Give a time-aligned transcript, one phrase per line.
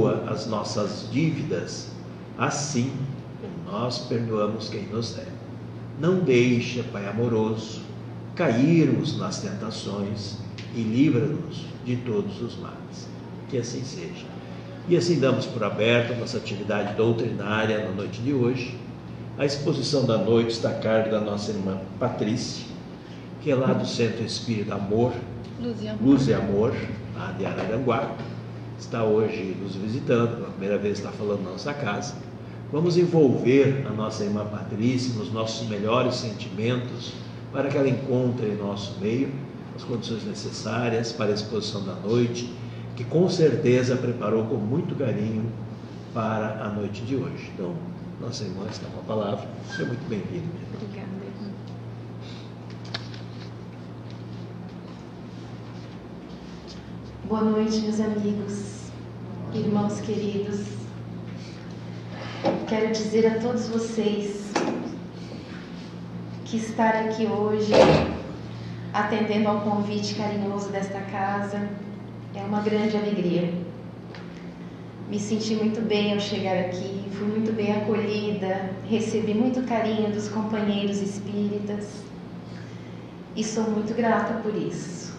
[0.00, 1.88] perdoa as nossas dívidas,
[2.38, 2.92] assim
[3.40, 5.30] como nós perdoamos quem nos deve.
[6.00, 7.82] Não deixa, Pai amoroso,
[8.34, 10.38] cairmos nas tentações
[10.74, 13.08] e livra-nos de todos os males.
[13.48, 14.26] Que assim seja.
[14.88, 18.78] E assim damos por aberto nossa atividade doutrinária na noite de hoje.
[19.38, 22.66] A exposição da noite está a cargo da nossa irmã Patrícia,
[23.42, 25.12] que é lá do Centro Espírito Amor,
[25.60, 26.74] Luz e Amor, Luz e Amor
[27.14, 28.16] lá de Araranguá.
[28.80, 32.14] Está hoje nos visitando, pela primeira vez está falando na nossa casa.
[32.72, 37.12] Vamos envolver a nossa irmã Patrícia nos nossos melhores sentimentos
[37.52, 39.30] para que ela encontre em nosso meio
[39.76, 42.52] as condições necessárias para a exposição da noite,
[42.96, 45.44] que com certeza preparou com muito carinho
[46.14, 47.50] para a noite de hoje.
[47.54, 47.74] Então,
[48.18, 49.46] nossa irmã está com a palavra.
[49.68, 50.48] Seja muito bem-vinda.
[50.74, 51.50] Obrigada, irmã.
[57.28, 58.79] Boa noite, meus amigos,
[59.54, 60.60] irmãos queridos.
[62.68, 64.52] Quero dizer a todos vocês
[66.44, 67.72] que estar aqui hoje,
[68.92, 71.68] atendendo ao convite carinhoso desta casa,
[72.34, 73.52] é uma grande alegria.
[75.08, 80.28] Me senti muito bem ao chegar aqui, fui muito bem acolhida, recebi muito carinho dos
[80.28, 81.88] companheiros espíritas
[83.34, 85.12] e sou muito grata por isso.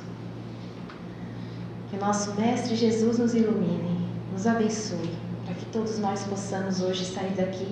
[1.90, 4.01] Que nosso Mestre Jesus nos ilumine,
[4.32, 5.10] nos abençoe,
[5.46, 7.68] para que todos nós possamos hoje sair daqui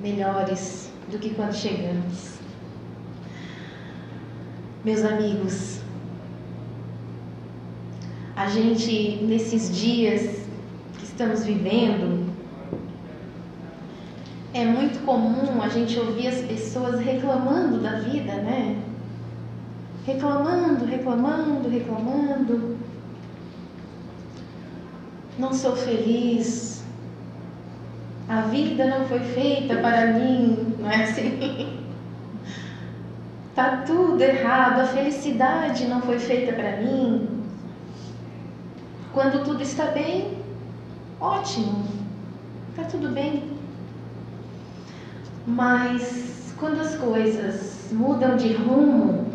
[0.00, 2.34] melhores do que quando chegamos.
[4.84, 5.80] Meus amigos,
[8.36, 10.46] a gente, nesses dias
[10.98, 12.32] que estamos vivendo,
[14.52, 18.80] é muito comum a gente ouvir as pessoas reclamando da vida, né?
[20.06, 22.76] Reclamando, reclamando, reclamando
[25.38, 26.84] não sou feliz,
[28.28, 31.80] a vida não foi feita para mim, não é assim?
[33.54, 37.28] Tá tudo errado, a felicidade não foi feita para mim.
[39.12, 40.38] Quando tudo está bem,
[41.20, 41.84] ótimo,
[42.74, 43.44] tá tudo bem.
[45.46, 49.26] Mas quando as coisas mudam de rumo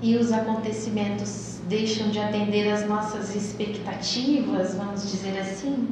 [0.00, 5.88] e os acontecimentos deixam de atender às nossas expectativas, vamos dizer assim,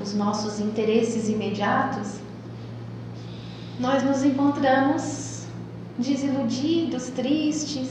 [0.00, 2.20] os nossos interesses imediatos,
[3.80, 5.46] nós nos encontramos
[5.98, 7.90] desiludidos, tristes,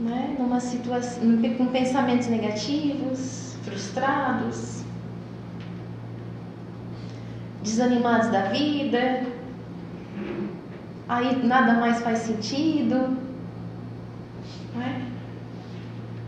[0.00, 0.36] né?
[0.38, 1.22] numa situação,
[1.56, 4.82] com pensamentos negativos, frustrados,
[7.62, 9.26] desanimados da vida,
[11.08, 13.25] aí nada mais faz sentido.
[14.76, 15.10] Né?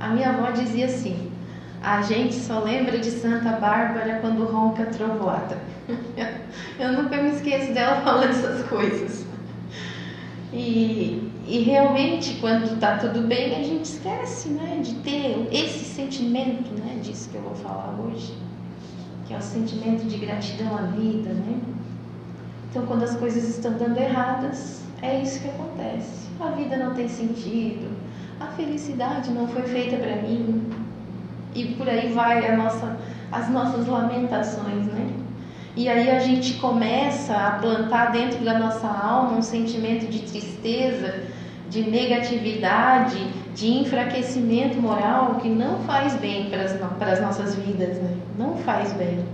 [0.00, 1.30] A minha avó dizia assim:
[1.82, 5.58] a gente só lembra de Santa Bárbara quando ronca trovoada.
[6.78, 9.26] Eu nunca me esqueço dela falando essas coisas.
[10.52, 16.70] E, e realmente, quando está tudo bem, a gente esquece né, de ter esse sentimento
[16.80, 18.34] né, disso que eu vou falar hoje,
[19.26, 21.30] que é o sentimento de gratidão à vida.
[21.30, 21.60] Né?
[22.70, 26.28] Então, quando as coisas estão dando erradas, é isso que acontece.
[26.40, 27.90] A vida não tem sentido,
[28.40, 30.62] a felicidade não foi feita para mim.
[31.54, 32.96] E por aí vai nossa,
[33.32, 35.10] as nossas lamentações, né?
[35.76, 41.22] E aí a gente começa a plantar dentro da nossa alma um sentimento de tristeza,
[41.70, 43.18] de negatividade,
[43.54, 46.62] de enfraquecimento moral que não faz bem para
[47.12, 48.16] as, nossas vidas, né?
[48.38, 49.24] Não faz bem.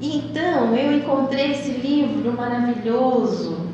[0.00, 3.66] Então eu encontrei esse livro maravilhoso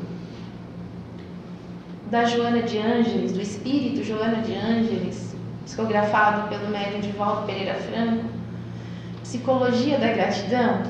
[2.13, 5.35] da Joana de Ângeles, do Espírito Joana de Ângeles,
[5.65, 8.25] psicografado pelo médium Divaldo Pereira Franco,
[9.23, 10.83] Psicologia da Gratidão.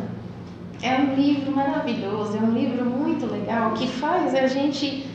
[0.82, 5.08] É um livro maravilhoso, é um livro muito legal que faz a gente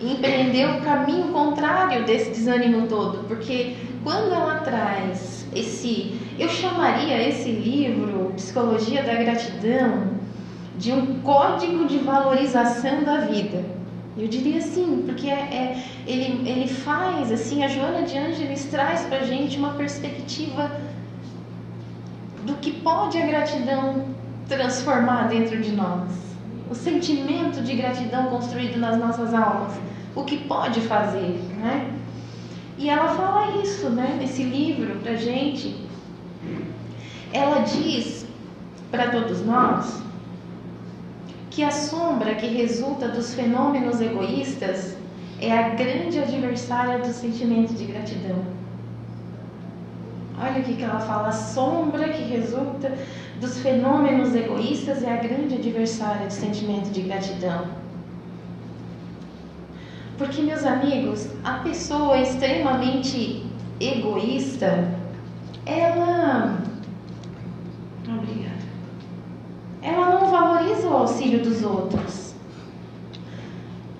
[0.00, 7.50] empreender o caminho contrário desse desânimo todo, porque quando ela traz esse, eu chamaria esse
[7.50, 10.10] livro, Psicologia da Gratidão,
[10.78, 13.75] de um código de valorização da vida.
[14.18, 19.02] Eu diria sim, porque é, é, ele, ele faz, assim, a Joana de Ângeles traz
[19.02, 20.70] para gente uma perspectiva
[22.46, 24.06] do que pode a gratidão
[24.48, 26.10] transformar dentro de nós.
[26.70, 29.72] O sentimento de gratidão construído nas nossas almas.
[30.14, 31.92] O que pode fazer, né?
[32.78, 35.76] E ela fala isso, né, nesse livro pra gente.
[37.34, 38.24] Ela diz
[38.90, 40.05] para todos nós
[41.56, 44.94] que a sombra que resulta dos fenômenos egoístas
[45.40, 48.44] é a grande adversária do sentimento de gratidão.
[50.38, 52.92] Olha o que, ela fala: a sombra que resulta
[53.40, 57.64] dos fenômenos egoístas é a grande adversária do sentimento de gratidão.
[60.18, 63.46] Porque, meus amigos, a pessoa extremamente
[63.80, 64.94] egoísta,
[65.64, 66.58] ela.
[68.06, 68.56] Obrigada.
[69.86, 72.34] Ela não valoriza o auxílio dos outros.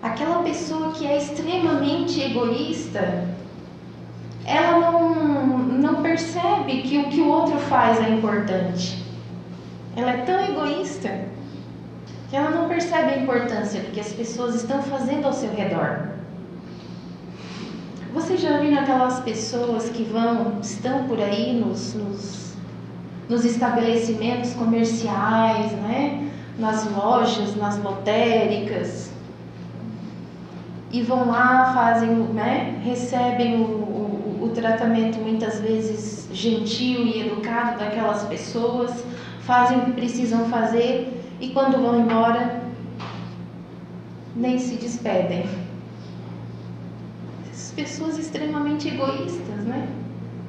[0.02, 3.28] Aquela pessoa que é extremamente egoísta,
[4.44, 9.00] ela não, não percebe que o que o outro faz é importante.
[9.94, 11.24] Ela é tão egoísta
[12.28, 16.08] que ela não percebe a importância do que as pessoas estão fazendo ao seu redor.
[18.12, 22.45] Você já viu aquelas pessoas que vão, estão por aí nos, nos,
[23.28, 26.30] nos estabelecimentos comerciais, né?
[26.58, 29.10] nas lojas, nas lotéricas,
[30.92, 32.80] e vão lá, fazem, né?
[32.84, 39.04] recebem o, o, o tratamento muitas vezes gentil e educado daquelas pessoas,
[39.40, 42.62] fazem o que precisam fazer e quando vão embora
[44.34, 45.44] nem se despedem.
[47.50, 49.88] Essas pessoas extremamente egoístas, né?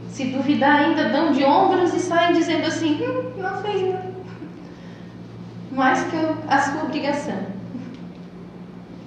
[0.09, 4.17] Se duvidar, ainda dão de ombros e saem dizendo assim: hum, não fez nada.
[5.71, 6.15] Mais que
[6.47, 7.37] a sua obrigação.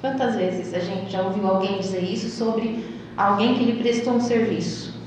[0.00, 2.85] Quantas vezes a gente já ouviu alguém dizer isso sobre
[3.17, 4.99] alguém que lhe prestou um serviço?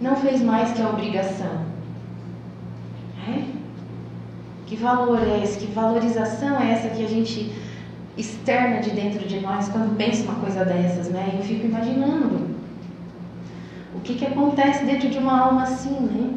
[0.00, 1.66] Não fez mais que a obrigação.
[3.28, 3.44] É?
[4.66, 5.58] Que valor é esse?
[5.58, 7.52] Que valorização é essa que a gente
[8.16, 11.34] externa de dentro de nós quando pensa uma coisa dessas, né?
[11.38, 12.47] Eu fico imaginando
[13.94, 16.34] o que, que acontece dentro de uma alma assim, né?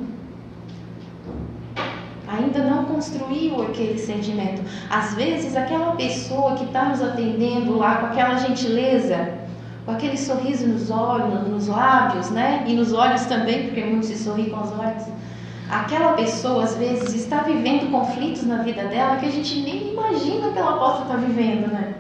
[2.28, 4.62] Ainda não construiu aquele sentimento.
[4.90, 9.34] Às vezes, aquela pessoa que está nos atendendo lá com aquela gentileza,
[9.86, 12.64] com aquele sorriso nos olhos, nos lábios, né?
[12.68, 15.04] E nos olhos também, porque muito se sorri com os olhos
[15.72, 20.52] aquela pessoa às vezes está vivendo conflitos na vida dela que a gente nem imagina
[20.52, 21.96] que ela possa estar vivendo, né?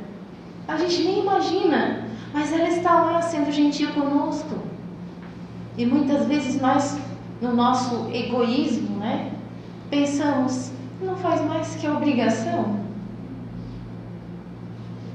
[0.67, 4.55] A gente nem imagina, mas ela está lá sendo gentil conosco.
[5.77, 6.99] E muitas vezes nós,
[7.41, 9.31] no nosso egoísmo, né,
[9.89, 10.71] pensamos,
[11.01, 12.79] não faz mais que obrigação.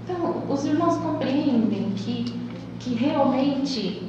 [0.05, 2.33] Então, os irmãos compreendem que,
[2.79, 4.03] que realmente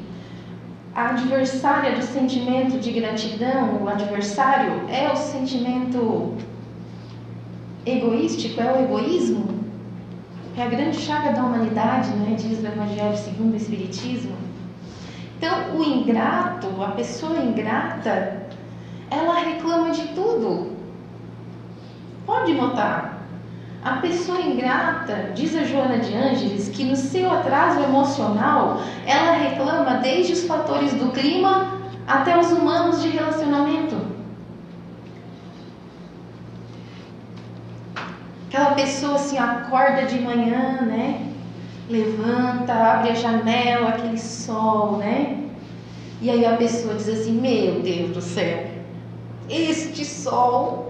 [0.96, 6.34] a adversária do sentimento de gratidão, o adversário é o sentimento
[7.86, 9.46] egoístico, é o egoísmo,
[10.58, 12.36] é a grande chaga da humanidade, né?
[12.36, 14.47] diz o Evangelho segundo o Espiritismo.
[15.38, 18.48] Então, o ingrato, a pessoa ingrata,
[19.12, 20.76] ela reclama de tudo.
[22.26, 23.22] Pode notar,
[23.84, 29.98] a pessoa ingrata, diz a Joana de Ângeles, que no seu atraso emocional, ela reclama
[29.98, 33.96] desde os fatores do clima até os humanos de relacionamento.
[38.48, 41.37] Aquela pessoa assim acorda de manhã, né?
[41.90, 45.38] Levanta, abre a janela, aquele sol, né?
[46.22, 48.66] E aí a pessoa diz assim: Meu Deus do céu,
[49.50, 50.88] este sol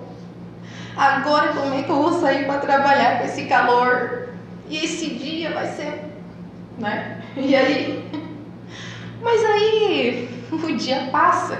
[0.98, 4.30] Agora como é que eu vou sair para trabalhar com esse calor?
[4.68, 6.12] E esse dia vai ser,
[6.80, 7.22] né?
[7.38, 8.04] E aí?
[9.22, 11.60] Mas aí o dia passa,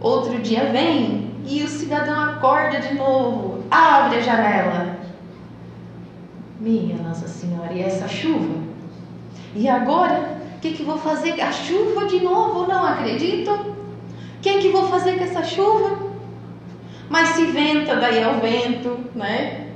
[0.00, 4.93] outro dia vem e o cidadão acorda de novo, abre a janela.
[6.64, 8.54] Minha Nossa Senhora, e essa chuva?
[9.54, 10.38] E agora?
[10.56, 11.38] O que, que vou fazer?
[11.38, 12.66] A chuva de novo?
[12.66, 13.50] Não acredito.
[13.50, 15.98] O que, que vou fazer com essa chuva?
[17.10, 19.66] Mas se venta, daí é o vento, né?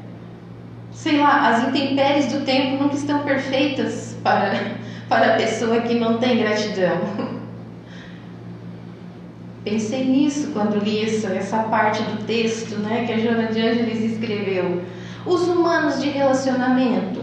[0.91, 4.55] Sei lá, as intempéries do tempo nunca estão perfeitas para,
[5.11, 6.99] para a pessoa que não tem gratidão.
[9.63, 14.13] Pensei nisso quando li essa, essa parte do texto né, que a Joana de Ângeles
[14.13, 14.83] escreveu.
[15.27, 17.23] Os humanos de relacionamento.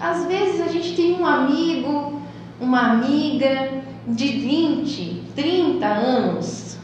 [0.00, 2.20] Às vezes a gente tem um amigo,
[2.60, 6.78] uma amiga de 20, 30 anos,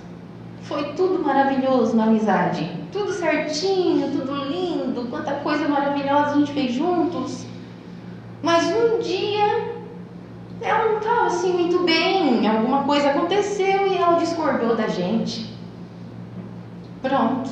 [0.63, 2.71] foi tudo maravilhoso na amizade.
[2.91, 7.45] Tudo certinho, tudo lindo, quanta coisa maravilhosa a gente fez juntos.
[8.43, 9.73] Mas um dia
[10.61, 15.53] ela não estava assim muito bem, alguma coisa aconteceu e ela discordou da gente.
[17.01, 17.51] Pronto.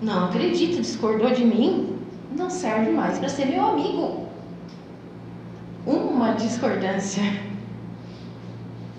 [0.00, 1.98] Não acredito, discordou de mim?
[2.36, 4.28] Não serve mais para ser meu amigo.
[5.86, 7.22] Uma discordância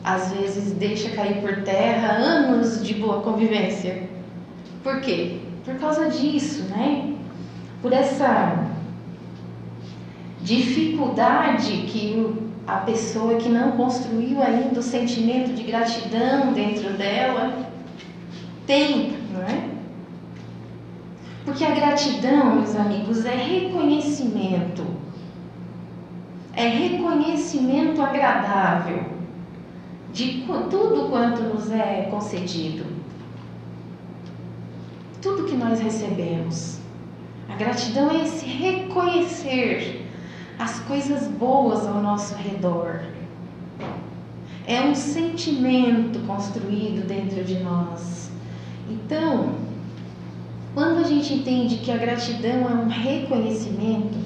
[0.04, 4.10] às vezes deixa cair por terra anos de boa convivência.
[4.84, 5.40] Por quê?
[5.64, 7.14] Por causa disso, né?
[7.82, 8.66] Por essa
[10.42, 12.34] dificuldade que
[12.66, 17.70] a pessoa que não construiu ainda o sentimento de gratidão dentro dela
[18.66, 19.69] tem, não é?
[21.50, 24.86] Porque a gratidão, meus amigos, é reconhecimento.
[26.54, 29.04] É reconhecimento agradável
[30.14, 32.86] de tudo quanto nos é concedido.
[35.24, 36.78] Tudo que nós recebemos.
[37.50, 40.06] A gratidão é esse reconhecer
[40.60, 43.02] as coisas boas ao nosso redor.
[44.68, 48.30] É um sentimento construído dentro de nós.
[48.88, 49.69] Então,
[50.80, 54.18] quando a gente entende que a gratidão é um reconhecimento,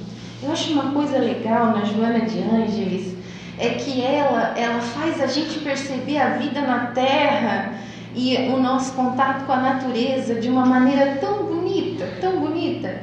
[0.44, 3.16] eu acho uma coisa legal na Joana de Ângeles
[3.58, 7.74] é que ela ela faz a gente perceber a vida na Terra
[8.16, 13.02] e o nosso contato com a natureza de uma maneira tão bonita, tão bonita.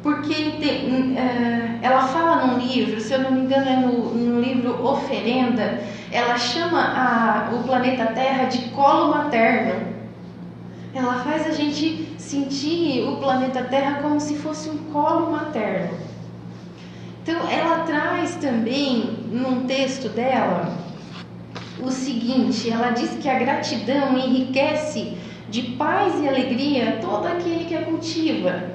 [0.00, 4.80] Porque uh, ela fala num livro, se eu não me engano é no, no livro
[4.86, 5.80] Oferenda,
[6.12, 9.90] ela chama a, o planeta Terra de colo materno.
[10.94, 15.98] Ela faz a gente sentir o planeta Terra como se fosse um colo materno.
[17.22, 20.76] Então, ela traz também, num texto dela,
[21.80, 25.16] o seguinte: ela diz que a gratidão enriquece
[25.50, 28.72] de paz e alegria todo aquele que a cultiva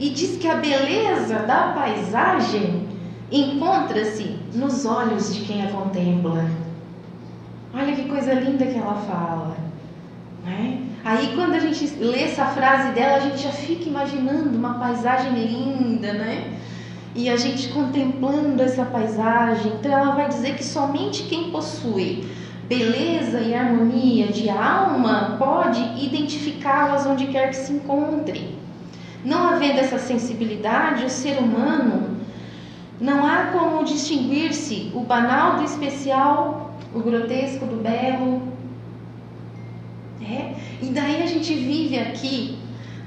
[0.00, 2.88] e diz que a beleza da paisagem
[3.30, 6.46] encontra-se nos olhos de quem a contempla.
[7.72, 9.56] Olha que coisa linda que ela fala.
[10.44, 10.89] Né?
[11.04, 15.32] Aí quando a gente lê essa frase dela, a gente já fica imaginando uma paisagem
[15.32, 16.58] linda, né?
[17.14, 19.72] E a gente contemplando essa paisagem.
[19.78, 22.28] Então ela vai dizer que somente quem possui
[22.68, 28.56] beleza e harmonia de alma pode identificá-las onde quer que se encontre.
[29.24, 32.16] Não havendo essa sensibilidade, o ser humano
[33.00, 38.42] não há como distinguir-se o banal do especial, o grotesco do belo.
[40.30, 40.54] É?
[40.80, 42.56] E daí a gente vive aqui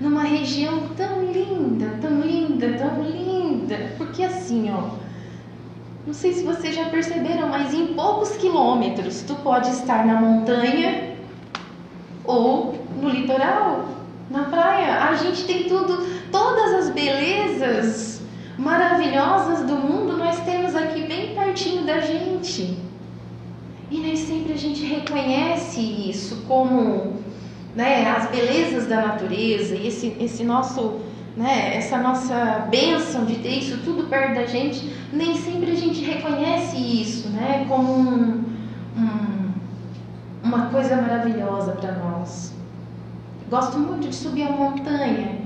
[0.02, 3.94] numa região tão linda, tão linda, tão linda.
[3.98, 4.98] Porque assim, ó,
[6.06, 11.16] não sei se vocês já perceberam, mas em poucos quilômetros tu pode estar na montanha
[12.26, 13.86] ou no litoral
[14.30, 15.06] na praia.
[15.06, 18.22] A gente tem tudo, todas as belezas
[18.58, 22.78] maravilhosas do mundo nós temos aqui bem pertinho da gente.
[23.94, 27.14] E nem sempre a gente reconhece isso como
[27.76, 31.00] né, as belezas da natureza, esse, esse nosso,
[31.38, 36.04] né, essa nossa bênção de ter isso tudo perto da gente, nem sempre a gente
[36.04, 38.44] reconhece isso né, como um,
[38.98, 39.52] um,
[40.44, 42.52] uma coisa maravilhosa para nós.
[43.48, 45.38] Gosto muito de subir a montanha.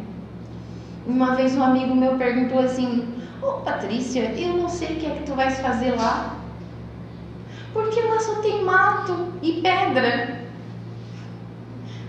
[1.06, 3.10] Uma vez um amigo meu perguntou assim:
[3.42, 6.37] Ô oh, Patrícia, eu não sei o que é que tu vais fazer lá.
[7.78, 10.42] Porque lá só tem mato e pedra.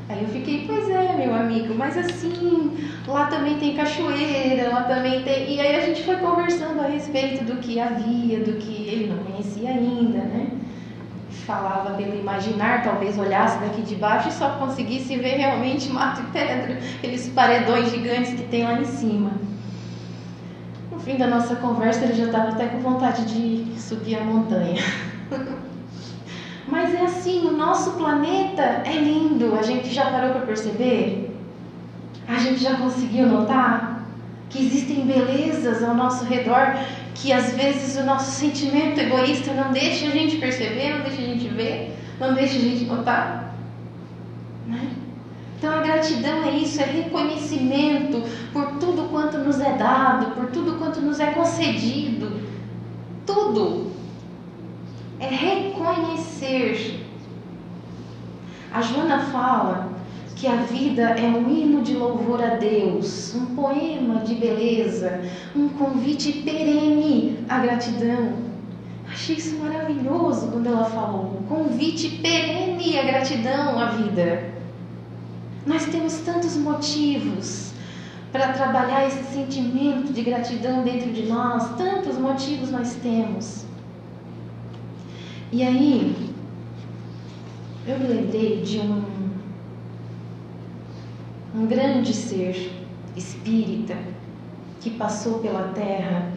[0.09, 5.23] Aí eu fiquei, pois é, meu amigo, mas assim, lá também tem cachoeira, lá também
[5.23, 5.55] tem.
[5.55, 9.23] E aí a gente foi conversando a respeito do que havia, do que ele não
[9.25, 10.49] conhecia ainda, né?
[11.47, 16.25] falava pelo imaginar, talvez olhasse daqui de baixo e só conseguisse ver realmente mato e
[16.25, 19.33] pedra, aqueles paredões gigantes que tem lá em cima.
[20.91, 24.83] No fim da nossa conversa, ele já estava até com vontade de subir a montanha.
[26.67, 29.55] Mas é assim, o nosso planeta é lindo.
[29.55, 31.35] A gente já parou para perceber?
[32.27, 34.07] A gente já conseguiu notar
[34.51, 36.77] que existem belezas ao nosso redor
[37.15, 41.25] que às vezes o nosso sentimento egoísta não deixa a gente perceber, não deixa a
[41.25, 43.55] gente ver, não deixa a gente notar.
[44.67, 44.93] Né?
[45.57, 50.79] Então a gratidão é isso, é reconhecimento por tudo quanto nos é dado, por tudo
[50.79, 52.41] quanto nos é concedido.
[53.27, 53.91] Tudo.
[55.21, 57.05] É reconhecer.
[58.73, 59.89] A Joana fala
[60.37, 65.21] que a vida é um hino de louvor a Deus, um poema de beleza,
[65.57, 68.35] um convite perene à gratidão.
[69.11, 74.53] Achei isso maravilhoso quando ela falou, um convite perene à gratidão à vida.
[75.67, 77.73] Nós temos tantos motivos
[78.31, 83.65] para trabalhar esse sentimento de gratidão dentro de nós, tantos motivos nós temos.
[85.51, 86.15] E aí,
[87.87, 89.19] eu me lembrei de um
[91.55, 92.71] um grande ser
[93.17, 93.97] espírita
[94.81, 96.31] que passou pela terra.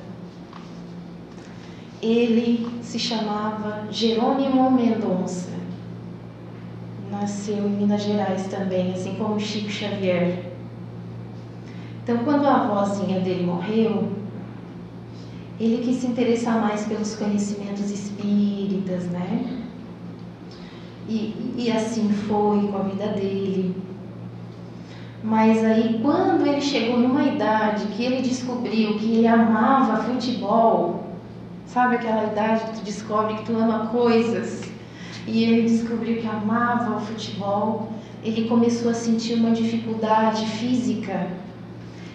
[2.02, 5.52] Ele se chamava Jerônimo Mendonça.
[7.12, 10.46] Nasceu em Minas Gerais também, assim como Chico Xavier.
[12.02, 14.10] Então, quando a avózinha dele morreu,
[15.64, 19.62] ele quis se interessar mais pelos conhecimentos espíritas, né?
[21.08, 23.76] E, e assim foi com a vida dele.
[25.24, 31.04] Mas aí, quando ele chegou numa idade que ele descobriu que ele amava futebol,
[31.68, 34.64] sabe aquela idade que tu descobre que tu ama coisas?
[35.28, 41.28] E ele descobriu que amava o futebol, ele começou a sentir uma dificuldade física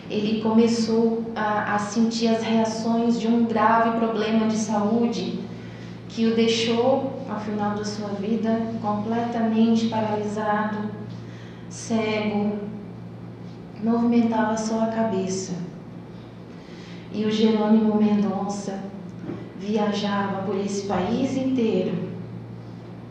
[0.08, 5.40] ele começou a, a sentir as reações de um grave problema de saúde
[6.08, 10.90] que o deixou, ao final da sua vida, completamente paralisado,
[11.68, 12.52] cego,
[13.82, 15.54] movimentava só a cabeça.
[17.12, 18.78] E o Jerônimo Mendonça
[19.58, 22.08] viajava por esse país inteiro,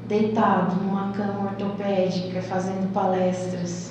[0.08, 3.85] deitado numa cama ortopédica, fazendo palestras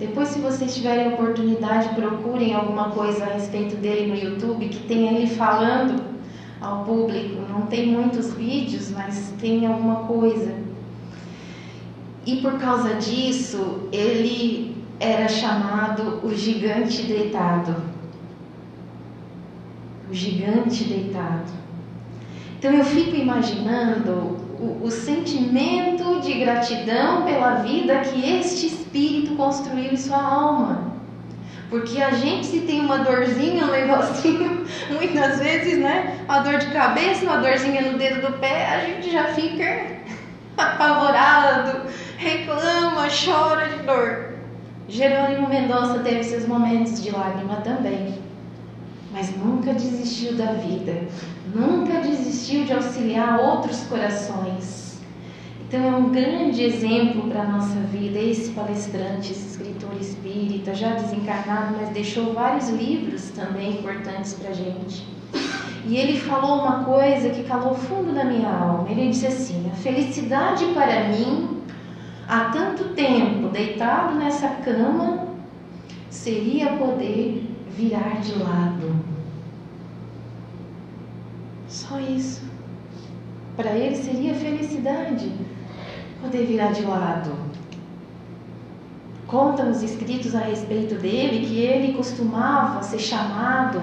[0.00, 5.12] depois, se vocês tiverem oportunidade, procurem alguma coisa a respeito dele no YouTube que tenha
[5.12, 6.02] ele falando
[6.58, 7.42] ao público.
[7.46, 10.54] Não tem muitos vídeos, mas tem alguma coisa.
[12.24, 17.76] E por causa disso, ele era chamado o gigante deitado.
[20.10, 21.52] O gigante deitado.
[22.58, 29.96] Então eu fico imaginando o, sentimento de gratidão pela vida que este espírito construiu em
[29.96, 30.90] sua alma.
[31.70, 36.18] Porque a gente, se tem uma dorzinha, um negocinho, muitas vezes, né?
[36.24, 39.86] Uma dor de cabeça, uma dorzinha no dedo do pé, a gente já fica
[40.58, 41.82] apavorado,
[42.18, 44.30] reclama, chora de dor.
[44.88, 48.18] Jerônimo Mendonça teve seus momentos de lágrima também,
[49.12, 51.04] mas nunca desistiu da vida,
[51.54, 54.98] nunca desistiu de auxiliar outros corações.
[55.66, 60.94] Então é um grande exemplo para a nossa vida esse palestrante, esse escritor espírita, já
[60.94, 65.06] desencarnado, mas deixou vários livros também importantes para a gente.
[65.86, 68.90] E ele falou uma coisa que calou fundo na minha alma.
[68.90, 71.62] Ele disse assim: a felicidade para mim,
[72.28, 75.28] há tanto tempo deitado nessa cama,
[76.10, 78.99] seria poder virar de lado.
[81.70, 82.42] Só isso.
[83.56, 85.32] Para ele seria felicidade
[86.20, 87.30] poder virar de lado.
[89.28, 93.80] Contam os escritos a respeito dele que ele costumava ser chamado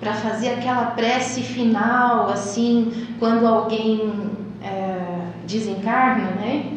[0.00, 6.72] para fazer aquela prece final, assim, quando alguém é, desencarna, né?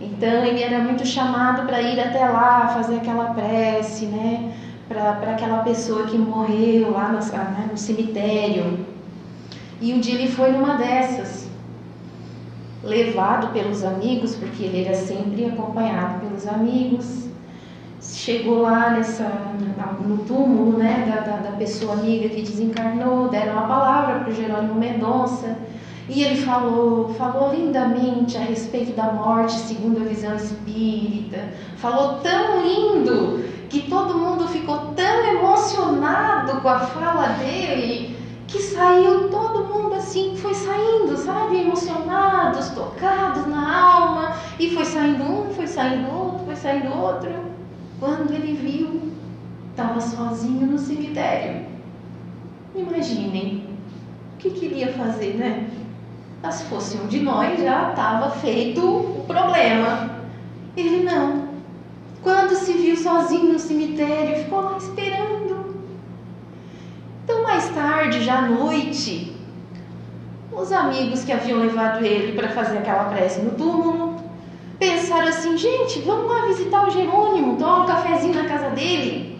[0.00, 4.50] Então ele era muito chamado para ir até lá fazer aquela prece, né?
[4.88, 8.95] Para aquela pessoa que morreu lá no, né, no cemitério.
[9.80, 11.48] E um dia ele foi numa dessas,
[12.82, 17.26] levado pelos amigos, porque ele era sempre acompanhado pelos amigos.
[18.00, 19.28] Chegou lá nessa,
[20.06, 24.34] no túmulo né, da, da, da pessoa amiga que desencarnou, deram uma palavra para o
[24.34, 25.58] Jerônimo Mendonça.
[26.08, 31.48] E ele falou, falou lindamente a respeito da morte segundo a visão espírita.
[31.76, 38.05] Falou tão lindo que todo mundo ficou tão emocionado com a fala dele
[38.46, 41.60] que saiu todo mundo assim, foi saindo, sabe?
[41.60, 47.30] Emocionados, tocados na alma, e foi saindo um, foi saindo outro, foi saindo outro.
[47.98, 49.12] Quando ele viu,
[49.70, 51.66] estava sozinho no cemitério.
[52.74, 53.64] Imaginem,
[54.34, 55.68] o que queria fazer, né?
[56.42, 60.10] Mas se fosse um de nós, já estava feito o problema.
[60.76, 61.46] Ele não.
[62.22, 65.35] Quando se viu sozinho no cemitério, ficou lá esperando
[67.46, 69.32] mais tarde, já à noite,
[70.52, 74.16] os amigos que haviam levado ele para fazer aquela prece no túmulo
[74.80, 79.38] pensaram assim: gente, vamos lá visitar o Jerônimo, tomar um cafezinho na casa dele.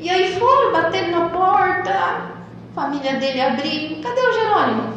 [0.00, 2.32] E aí foram, bater na porta, a
[2.74, 4.92] família dele abriu: cadê o Jerônimo?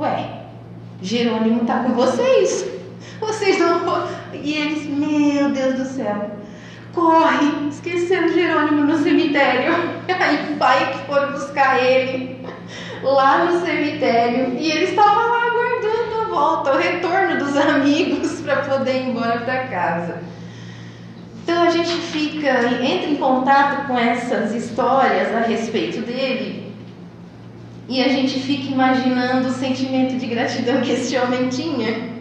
[0.00, 0.44] Ué,
[1.02, 2.66] Jerônimo tá com vocês.
[3.20, 4.08] Vocês não.
[4.32, 6.30] E eles, meu Deus do céu,
[6.94, 9.74] corre, esqueceu Jerônimo no cemitério.
[10.08, 12.38] Aí pai que foram buscar ele
[13.02, 18.56] lá no cemitério e ele estava lá aguardando a volta, o retorno dos amigos para
[18.56, 20.18] poder ir embora para casa.
[21.42, 22.50] Então a gente fica,
[22.82, 26.74] entra em contato com essas histórias a respeito dele
[27.88, 32.18] e a gente fica imaginando o sentimento de gratidão que esse homem tinha,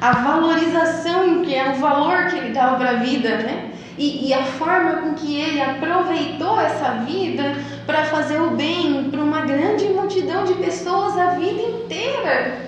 [0.00, 3.72] a valorização que é o valor que ele dava para a vida, né?
[3.98, 7.54] E, e a forma com que ele aproveitou essa vida
[7.86, 12.66] para fazer o bem para uma grande multidão de pessoas a vida inteira.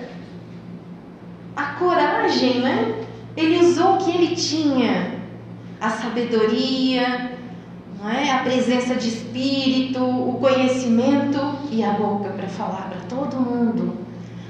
[1.55, 3.05] A coragem, né?
[3.35, 5.19] Ele usou o que ele tinha,
[5.79, 7.37] a sabedoria
[8.01, 8.31] não é?
[8.31, 11.39] A presença de espírito, o conhecimento
[11.69, 13.97] e a boca para falar para todo mundo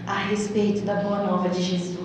[0.05, 1.98] a respeito da boa nova de Jesus.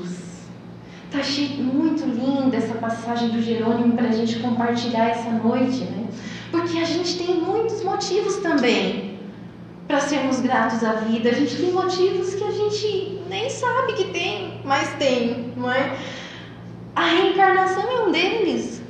[1.15, 1.21] Tá
[1.63, 6.09] muito linda essa passagem do Jerônimo para a gente compartilhar essa noite, né?
[6.51, 9.21] Porque a gente tem muitos motivos também
[9.87, 11.31] para sermos gratos à vida.
[11.31, 15.97] A gente tem motivos que a gente nem sabe que tem, mas tem, não é?
[16.97, 18.83] A reencarnação é um deles.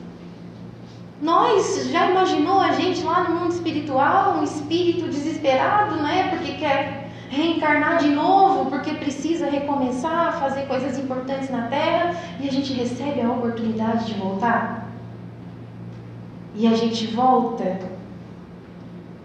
[1.21, 6.29] Nós já imaginou a gente lá no mundo espiritual, um espírito desesperado, né?
[6.31, 12.53] Porque quer reencarnar de novo, porque precisa recomeçar, fazer coisas importantes na Terra, e a
[12.53, 14.89] gente recebe a oportunidade de voltar.
[16.55, 17.79] E a gente volta.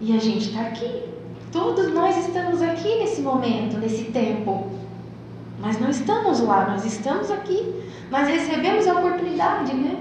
[0.00, 1.04] E a gente está aqui.
[1.52, 4.70] Todos nós estamos aqui nesse momento, nesse tempo.
[5.60, 7.74] Mas não estamos lá, nós estamos aqui.
[8.10, 9.96] Nós recebemos a oportunidade, né?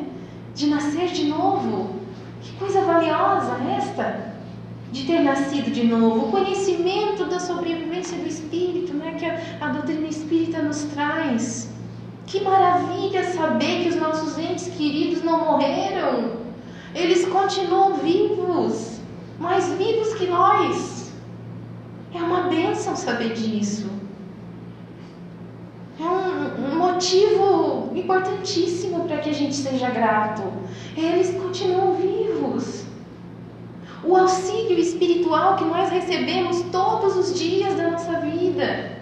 [0.55, 1.99] De nascer de novo.
[2.41, 4.28] Que coisa valiosa esta!
[4.91, 6.27] De ter nascido de novo.
[6.27, 9.15] O conhecimento da sobrevivência do espírito, né?
[9.17, 11.69] Que a, a doutrina espírita nos traz.
[12.25, 16.39] Que maravilha saber que os nossos entes queridos não morreram.
[16.95, 18.99] Eles continuam vivos,
[19.39, 21.11] mais vivos que nós.
[22.13, 23.99] É uma bênção saber disso
[25.99, 30.43] é um, um motivo importantíssimo para que a gente seja grato.
[30.95, 32.85] Eles continuam vivos.
[34.03, 38.97] O auxílio espiritual que nós recebemos todos os dias da nossa vida.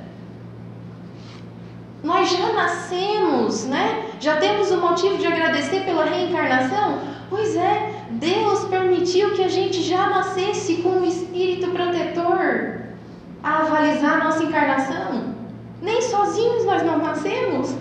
[2.03, 4.11] Nós já nascemos, né?
[4.19, 6.99] Já temos o motivo de agradecer pela reencarnação?
[7.29, 12.81] Pois é, Deus permitiu que a gente já nascesse com o espírito protetor
[13.43, 15.35] a avalizar a nossa encarnação.
[15.81, 17.75] Nem sozinhos nós não nascemos.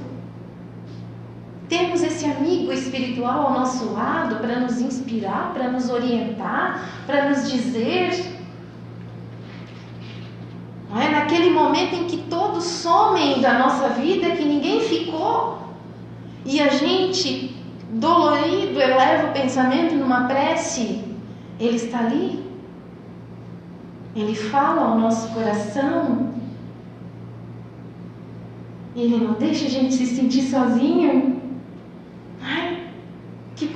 [1.77, 7.51] Temos esse amigo espiritual ao nosso lado para nos inspirar, para nos orientar, para nos
[7.51, 8.33] dizer.
[10.89, 15.59] Não é naquele momento em que todos somem da nossa vida, que ninguém ficou,
[16.47, 17.55] e a gente,
[17.91, 21.05] dolorido, eleva o pensamento numa prece,
[21.61, 22.43] ele está ali.
[24.15, 26.33] Ele fala ao nosso coração
[28.97, 31.36] ele não deixa a gente se sentir sozinho.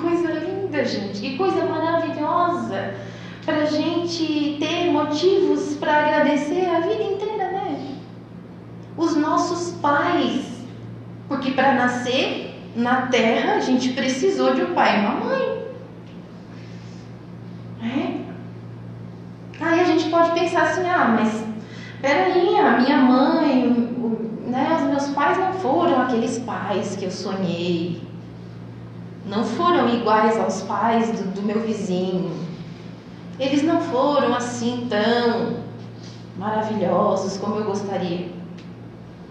[0.01, 2.95] Coisa linda, gente, que coisa maravilhosa
[3.45, 7.97] para gente ter motivos para agradecer a vida inteira, né?
[8.97, 10.47] Os nossos pais,
[11.29, 15.61] porque para nascer na terra a gente precisou de um pai e uma mãe.
[17.83, 18.21] É?
[19.61, 21.45] Aí a gente pode pensar assim, ah, mas
[22.01, 23.71] peraí, a minha mãe,
[24.47, 28.10] né, os meus pais não foram aqueles pais que eu sonhei,
[29.27, 32.31] não foram iguais aos pais do, do meu vizinho,
[33.39, 35.61] eles não foram assim tão
[36.37, 38.29] maravilhosos como eu gostaria,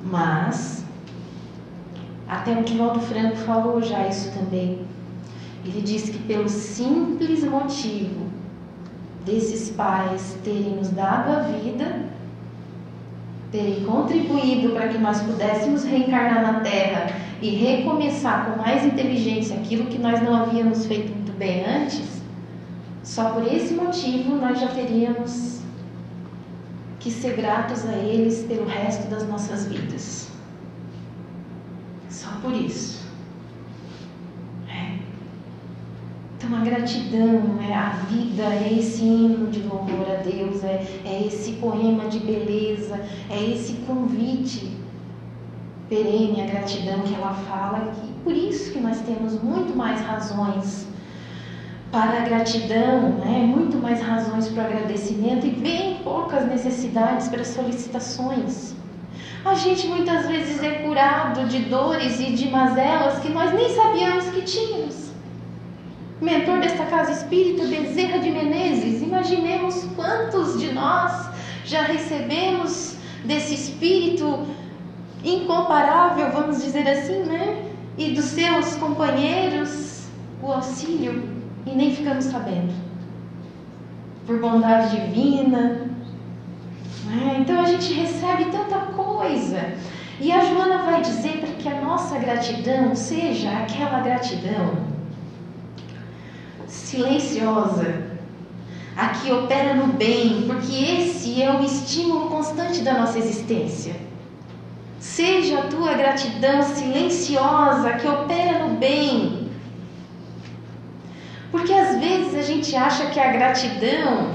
[0.03, 0.83] mas
[2.27, 4.85] até o Divaldo Franco falou já isso também.
[5.65, 8.27] Ele disse que pelo simples motivo
[9.25, 12.05] desses pais terem nos dado a vida,
[13.51, 19.85] terem contribuído para que nós pudéssemos reencarnar na Terra e recomeçar com mais inteligência aquilo
[19.85, 22.21] que nós não havíamos feito muito bem antes,
[23.03, 25.61] só por esse motivo nós já teríamos
[26.99, 30.29] que ser gratos a eles pelo resto das nossas vidas.
[32.09, 32.98] Só por isso.
[36.49, 37.75] Então a gratidão, né?
[37.75, 42.99] a vida é esse hino de louvor a Deus, é, é esse poema de beleza,
[43.29, 44.75] é esse convite
[45.87, 48.11] perene, a gratidão que ela fala aqui.
[48.23, 50.87] Por isso que nós temos muito mais razões
[51.91, 53.45] para a gratidão, né?
[53.45, 58.73] muito mais razões para o agradecimento e bem poucas necessidades para solicitações.
[59.45, 64.25] A gente muitas vezes é curado de dores e de mazelas que nós nem sabíamos
[64.31, 64.88] que tínhamos
[66.21, 69.01] mentor desta casa espírita, Bezerra de Menezes.
[69.01, 71.29] Imaginemos quantos de nós
[71.65, 74.45] já recebemos desse espírito
[75.23, 77.65] incomparável, vamos dizer assim, né?
[77.97, 80.07] E dos seus companheiros
[80.41, 81.29] o auxílio
[81.65, 82.73] e nem ficamos sabendo.
[84.25, 85.89] Por bondade divina.
[87.05, 87.37] Né?
[87.39, 89.73] Então a gente recebe tanta coisa.
[90.19, 94.98] E a Joana vai dizer para que a nossa gratidão seja aquela gratidão
[96.69, 98.09] silenciosa,
[98.95, 103.95] a que opera no bem, porque esse é o estímulo constante da nossa existência.
[104.99, 109.49] Seja a tua gratidão silenciosa, que opera no bem.
[111.51, 114.31] Porque às vezes a gente acha que a gratidão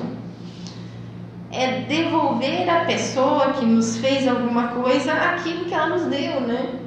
[1.53, 6.81] é devolver à pessoa que nos fez alguma coisa aquilo que ela nos deu, né?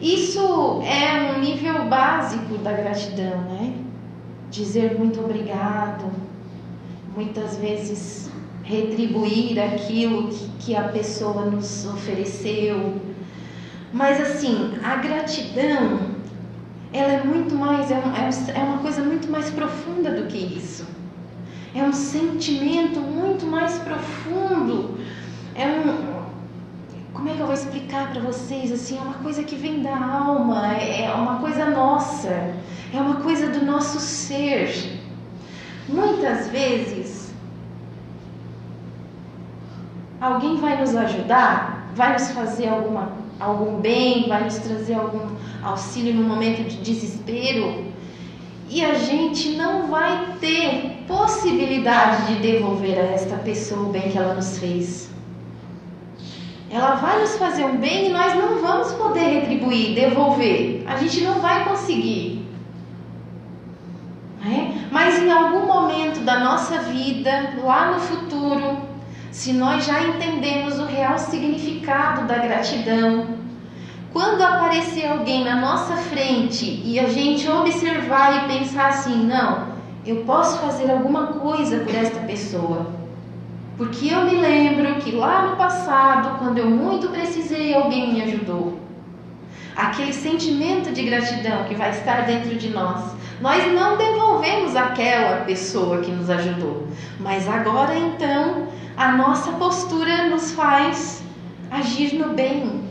[0.00, 3.74] Isso é um nível básico da gratidão, né?
[4.52, 6.12] Dizer muito obrigado,
[7.16, 8.30] muitas vezes
[8.62, 13.00] retribuir aquilo que, que a pessoa nos ofereceu.
[13.94, 16.00] Mas assim, a gratidão,
[16.92, 20.86] ela é muito mais, é, é, é uma coisa muito mais profunda do que isso.
[21.74, 24.98] É um sentimento muito mais profundo.
[25.54, 26.11] É um,
[27.22, 28.98] como é que eu vou explicar para vocês assim?
[28.98, 32.52] É uma coisa que vem da alma, é, é uma coisa nossa,
[32.92, 34.98] é uma coisa do nosso ser.
[35.88, 37.32] Muitas vezes
[40.20, 46.14] alguém vai nos ajudar, vai nos fazer alguma, algum bem, vai nos trazer algum auxílio
[46.14, 47.84] no momento de desespero
[48.68, 54.18] e a gente não vai ter possibilidade de devolver a esta pessoa o bem que
[54.18, 55.11] ela nos fez.
[56.72, 60.82] Ela vai nos fazer um bem e nós não vamos poder retribuir, devolver.
[60.86, 62.48] A gente não vai conseguir.
[64.42, 64.88] É?
[64.90, 68.78] Mas em algum momento da nossa vida, lá no futuro,
[69.30, 73.26] se nós já entendemos o real significado da gratidão,
[74.10, 79.72] quando aparecer alguém na nossa frente e a gente observar e pensar assim, não,
[80.06, 83.01] eu posso fazer alguma coisa por esta pessoa
[83.82, 88.78] porque eu me lembro que lá no passado, quando eu muito precisei, alguém me ajudou.
[89.74, 93.12] Aquele sentimento de gratidão que vai estar dentro de nós.
[93.40, 96.86] Nós não devolvemos aquela pessoa que nos ajudou,
[97.18, 101.20] mas agora então a nossa postura nos faz
[101.68, 102.84] agir no bem,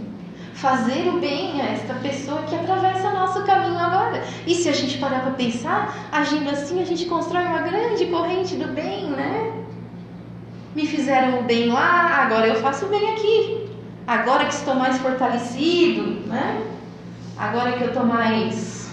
[0.55, 4.21] fazer o bem a esta pessoa que atravessa nosso caminho agora.
[4.45, 8.55] E se a gente parar para pensar, agindo assim, a gente constrói uma grande corrente
[8.55, 9.60] do bem, né?
[10.75, 13.69] Me fizeram o bem lá, agora eu faço o bem aqui.
[14.07, 16.65] Agora que estou mais fortalecido, né?
[17.37, 18.89] Agora que eu estou mais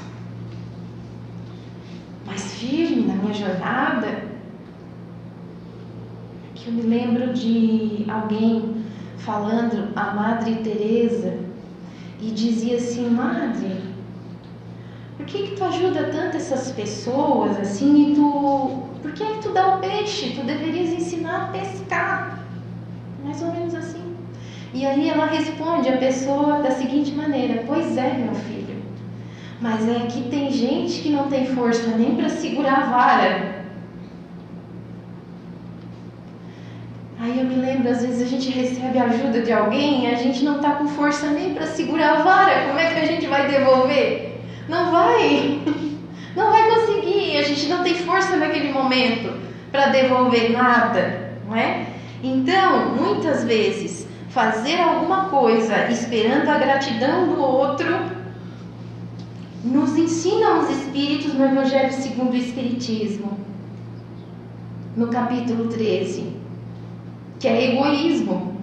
[2.27, 4.23] mais firme na minha jornada,
[6.55, 8.85] que eu me lembro de alguém
[9.19, 11.39] falando a Madre Teresa
[12.21, 13.81] e dizia assim, Madre,
[15.17, 19.43] por que que tu ajuda tanto essas pessoas assim e tu por que, é que
[19.43, 20.35] tu dá o peixe?
[20.35, 22.39] Tu deverias ensinar a pescar.
[23.25, 24.17] Mais ou menos assim.
[24.73, 28.83] E aí ela responde a pessoa da seguinte maneira: Pois é, meu filho,
[29.61, 33.59] mas é que tem gente que não tem força nem para segurar a vara.
[37.21, 40.45] Aí eu me lembro, às vezes a gente recebe ajuda de alguém e a gente
[40.45, 42.69] não está com força nem para segurar a vara.
[42.69, 44.41] Como é que a gente vai devolver?
[44.69, 45.61] Não vai!
[46.37, 46.88] Não vai conseguir,
[47.39, 49.33] a gente não tem força naquele momento
[49.71, 51.87] para devolver nada, não é?
[52.23, 57.87] Então, muitas vezes, fazer alguma coisa esperando a gratidão do outro
[59.65, 63.39] nos ensinam os Espíritos no Evangelho segundo o Espiritismo,
[64.97, 66.33] no capítulo 13,
[67.39, 68.57] que é egoísmo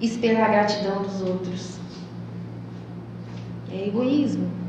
[0.00, 1.78] esperar a gratidão dos outros.
[3.70, 4.61] É egoísmo.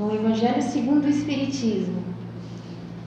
[0.00, 2.02] No Evangelho segundo o Espiritismo,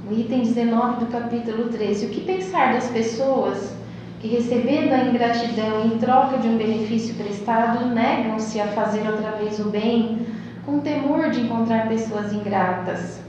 [0.08, 3.74] no item 19 do capítulo 13, o que pensar das pessoas
[4.22, 9.60] que, recebendo a ingratidão em troca de um benefício prestado, negam-se a fazer outra vez
[9.60, 10.20] o bem,
[10.68, 13.20] com temor de encontrar pessoas ingratas?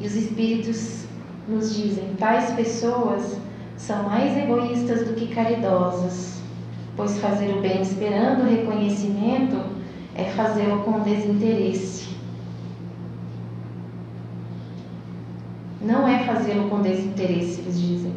[0.00, 1.04] E os Espíritos
[1.46, 3.38] nos dizem: tais pessoas
[3.76, 6.42] são mais egoístas do que caridosas,
[6.96, 9.56] pois fazer o bem esperando reconhecimento
[10.16, 12.13] é fazê-lo com desinteresse.
[15.84, 18.12] Não é fazê-lo com desinteresse, eles dizem.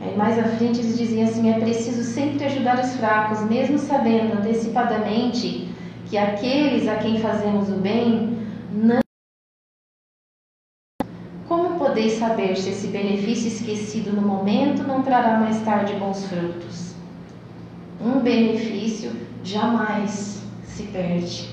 [0.00, 4.38] Aí mais à frente eles dizem assim: é preciso sempre ajudar os fracos, mesmo sabendo
[4.38, 5.68] antecipadamente
[6.06, 8.38] que aqueles a quem fazemos o bem
[8.72, 9.00] não.
[11.46, 16.94] Como podeis saber se esse benefício esquecido no momento não trará mais tarde bons frutos?
[18.00, 19.12] Um benefício
[19.44, 21.48] jamais se perde.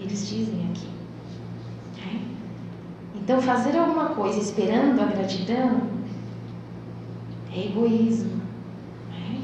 [0.00, 0.88] Eles dizem aqui.
[3.20, 5.82] Então, fazer alguma coisa esperando a gratidão
[7.54, 8.40] é egoísmo.
[9.10, 9.40] Né?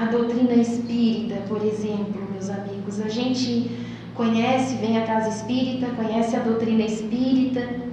[0.00, 3.70] A doutrina espírita, por exemplo, meus amigos, a gente
[4.14, 7.84] conhece, vem à casa espírita, conhece a doutrina espírita,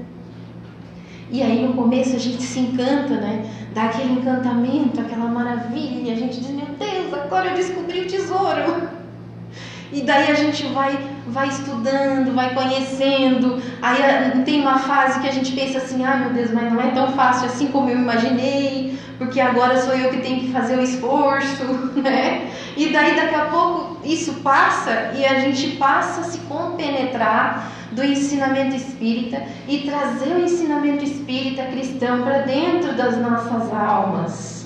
[1.31, 3.49] e aí no começo a gente se encanta, né?
[3.73, 8.89] Dá aquele encantamento, aquela maravilha, a gente diz, meu Deus, agora eu descobri o tesouro.
[9.93, 13.61] E daí a gente vai, vai estudando, vai conhecendo.
[13.81, 16.81] Aí ah, tem uma fase que a gente pensa assim: ah, meu Deus, mas não
[16.81, 20.77] é tão fácil assim como eu imaginei, porque agora sou eu que tenho que fazer
[20.77, 21.65] o esforço,
[22.01, 22.49] né?
[22.75, 28.03] E daí daqui a pouco isso passa e a gente passa a se compenetrar do
[28.03, 34.60] ensinamento espírita e trazer o ensinamento espírita cristão para dentro das nossas almas.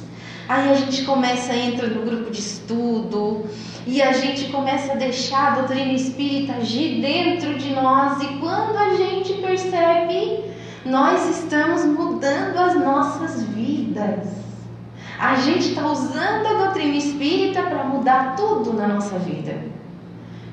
[0.48, 3.46] Aí a gente começa a entrar no grupo de estudo
[3.88, 8.78] e a gente começa a deixar a doutrina espírita agir dentro de nós e quando
[8.78, 10.44] a gente percebe,
[10.86, 14.28] nós estamos mudando as nossas vidas.
[15.18, 19.58] A gente está usando a doutrina espírita para mudar tudo na nossa vida.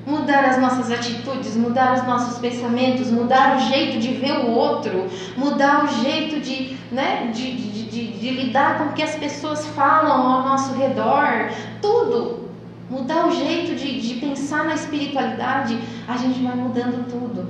[0.07, 5.07] Mudar as nossas atitudes, mudar os nossos pensamentos, mudar o jeito de ver o outro,
[5.37, 9.65] mudar o jeito de, né, de, de, de, de lidar com o que as pessoas
[9.67, 11.49] falam ao nosso redor,
[11.81, 12.49] tudo.
[12.89, 17.47] Mudar o jeito de, de pensar na espiritualidade, a gente vai mudando tudo.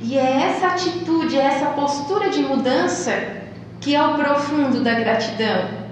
[0.00, 3.12] E é essa atitude, é essa postura de mudança
[3.80, 5.86] que é o profundo da gratidão.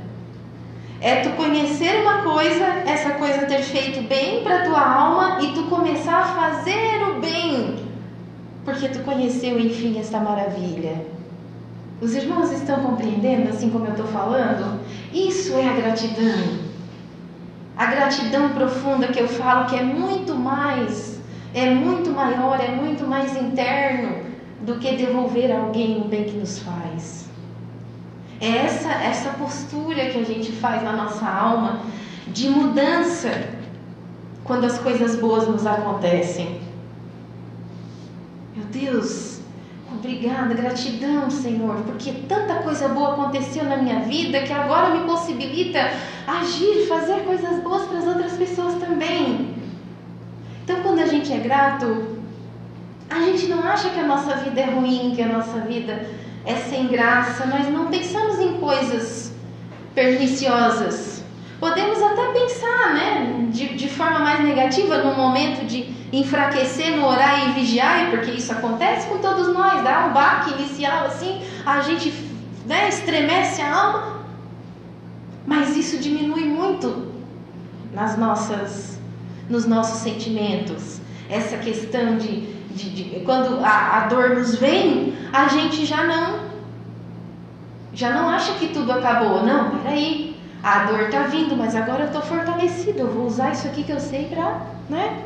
[1.01, 5.64] É tu conhecer uma coisa, essa coisa ter feito bem para tua alma e tu
[5.64, 7.77] começar a fazer o bem,
[8.64, 11.13] porque tu conheceu enfim esta maravilha.
[12.05, 14.79] Os irmãos estão compreendendo assim como eu estou falando?
[15.11, 16.59] Isso é a gratidão.
[17.75, 21.19] A gratidão profunda que eu falo que é muito mais,
[21.55, 24.23] é muito maior, é muito mais interno
[24.61, 27.27] do que devolver a alguém o bem que nos faz.
[28.38, 31.81] É essa, essa postura que a gente faz na nossa alma
[32.29, 33.31] de mudança
[34.45, 36.61] quando as coisas boas nos acontecem.
[38.55, 39.34] Meu Deus,
[39.96, 45.80] obrigada, gratidão, Senhor, porque tanta coisa boa aconteceu na minha vida que agora me possibilita
[46.26, 49.54] agir, fazer coisas boas para as outras pessoas também.
[50.62, 52.18] Então, quando a gente é grato,
[53.11, 56.07] a gente não acha que a nossa vida é ruim, que a nossa vida
[56.44, 59.33] é sem graça, nós não pensamos em coisas
[59.94, 61.23] perniciosas.
[61.64, 67.48] Podemos até pensar, né, de, de forma mais negativa, no momento de enfraquecer no orar
[67.48, 72.12] e vigiar, porque isso acontece com todos nós, dá um baque inicial assim, a gente
[72.66, 74.18] né, estremece a alma,
[75.46, 77.11] mas isso diminui muito
[77.94, 79.00] nas nossas,
[79.48, 81.00] nos nossos sentimentos.
[81.31, 86.40] Essa questão de de, de, quando a, a dor nos vem, a gente já não
[87.94, 89.46] já não acha que tudo acabou.
[89.46, 90.34] Não, peraí,
[90.64, 93.00] a dor tá vindo, mas agora eu estou fortalecido.
[93.00, 95.22] Eu vou usar isso aqui que eu sei para, né?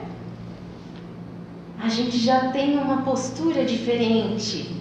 [1.80, 4.76] A gente já tem uma postura diferente.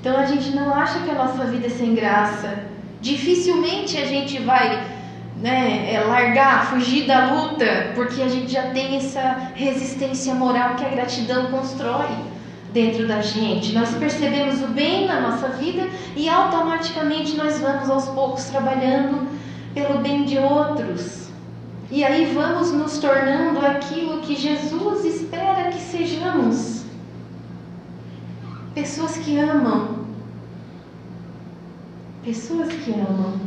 [0.00, 2.64] Então a gente não acha que a nossa vida é sem graça.
[3.02, 4.82] Dificilmente a gente vai
[5.42, 10.86] né, é largar, fugir da luta, porque a gente já tem essa resistência moral que
[10.86, 12.08] a gratidão constrói
[12.72, 13.74] dentro da gente.
[13.74, 15.86] Nós percebemos o bem na nossa vida
[16.16, 19.36] e automaticamente nós vamos aos poucos trabalhando
[19.76, 21.28] pelo bem de outros.
[21.90, 26.86] E aí vamos nos tornando aquilo que Jesus espera que sejamos.
[28.74, 30.06] Pessoas que amam.
[32.24, 33.38] Pessoas que amam.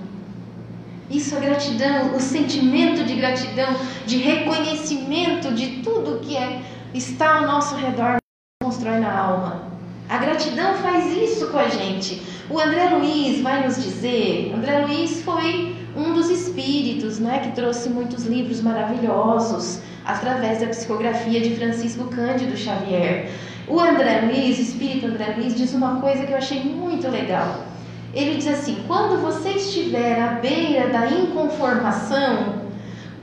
[1.09, 6.61] Isso é gratidão, o sentimento de gratidão, de reconhecimento de tudo que é,
[6.93, 8.17] está ao nosso redor,
[8.61, 9.63] constrói na alma.
[10.07, 12.21] A gratidão faz isso com a gente.
[12.51, 17.89] O André Luiz vai nos dizer, André Luiz foi um dos espíritos, né, que trouxe
[17.89, 23.29] muitos livros maravilhosos através da psicografia de Francisco Cândido Xavier.
[23.67, 27.65] O André Luiz, o espírito André Luiz, diz uma coisa que eu achei muito legal.
[28.13, 32.63] Ele diz assim: quando você estiver à beira da inconformação,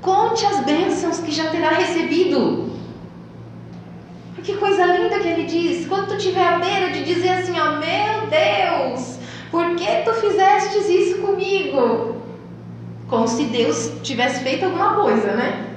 [0.01, 2.67] conte as bênçãos que já terá recebido.
[4.45, 5.89] Que coisa linda que ele diz.
[5.89, 9.19] Quando tu estiver à beira de dizer assim: ó, meu Deus,
[9.51, 12.26] por que tu fizestes isso comigo?
[13.09, 15.77] Como se Deus tivesse feito alguma coisa, né?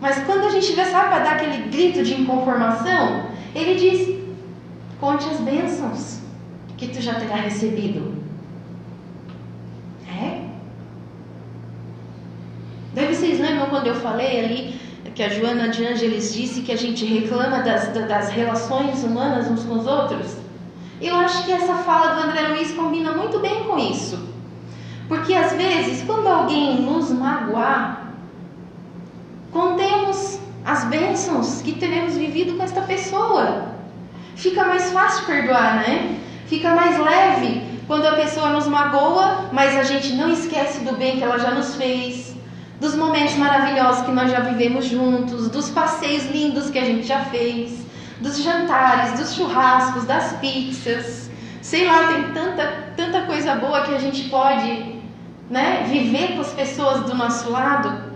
[0.00, 4.18] Mas quando a gente estiver, sabe, para dar aquele grito de inconformação, ele diz:
[5.00, 6.20] conte as bênçãos
[6.76, 8.22] que tu já terá recebido.
[12.94, 14.80] Daí vocês lembram quando eu falei ali
[15.14, 19.64] que a Joana de Ângeles disse que a gente reclama das, das relações humanas uns
[19.64, 20.36] com os outros?
[21.00, 24.31] Eu acho que essa fala do André Luiz combina muito bem com isso.
[25.12, 28.14] Porque às vezes, quando alguém nos magoar,
[29.52, 33.74] contemos as bênçãos que teremos vivido com esta pessoa.
[34.36, 36.18] Fica mais fácil perdoar, né?
[36.46, 41.18] Fica mais leve quando a pessoa nos magoa, mas a gente não esquece do bem
[41.18, 42.34] que ela já nos fez,
[42.80, 47.20] dos momentos maravilhosos que nós já vivemos juntos, dos passeios lindos que a gente já
[47.26, 47.84] fez,
[48.18, 51.30] dos jantares, dos churrascos, das pizzas.
[51.60, 55.01] Sei lá, tem tanta, tanta coisa boa que a gente pode
[55.52, 58.10] né, viver com as pessoas do nosso lado.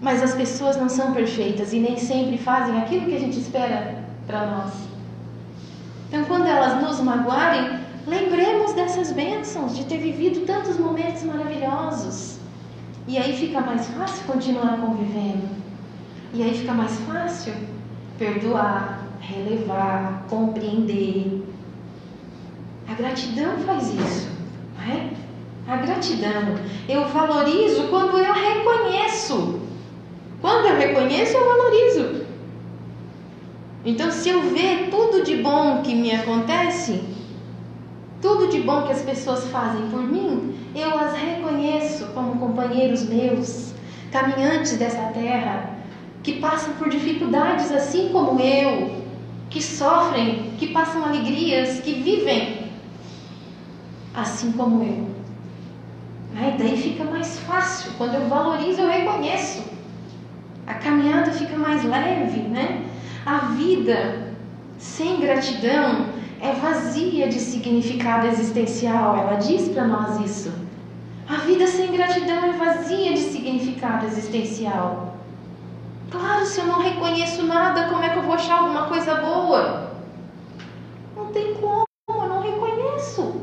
[0.00, 4.02] Mas as pessoas não são perfeitas e nem sempre fazem aquilo que a gente espera
[4.26, 4.72] para nós.
[6.08, 12.38] Então, quando elas nos magoarem, lembremos dessas bênçãos, de ter vivido tantos momentos maravilhosos.
[13.06, 15.46] E aí fica mais fácil continuar convivendo.
[16.32, 17.52] E aí fica mais fácil
[18.18, 21.46] perdoar, relevar, compreender.
[22.88, 24.30] A gratidão faz isso,
[24.74, 25.21] não é?
[25.68, 26.56] A gratidão.
[26.88, 29.60] Eu valorizo quando eu reconheço.
[30.40, 32.26] Quando eu reconheço, eu valorizo.
[33.84, 37.02] Então, se eu ver tudo de bom que me acontece,
[38.20, 43.72] tudo de bom que as pessoas fazem por mim, eu as reconheço como companheiros meus,
[44.12, 45.70] caminhantes dessa terra,
[46.22, 49.02] que passam por dificuldades assim como eu,
[49.50, 52.70] que sofrem, que passam alegrias, que vivem
[54.14, 55.21] assim como eu.
[56.36, 59.64] Aí daí fica mais fácil, quando eu valorizo, eu reconheço.
[60.66, 62.84] A caminhada fica mais leve, né?
[63.26, 64.32] A vida
[64.78, 66.06] sem gratidão
[66.40, 69.16] é vazia de significado existencial.
[69.16, 70.52] Ela diz para nós isso.
[71.28, 75.16] A vida sem gratidão é vazia de significado existencial.
[76.10, 79.92] Claro, se eu não reconheço nada, como é que eu vou achar alguma coisa boa?
[81.16, 83.42] Não tem como, eu não reconheço.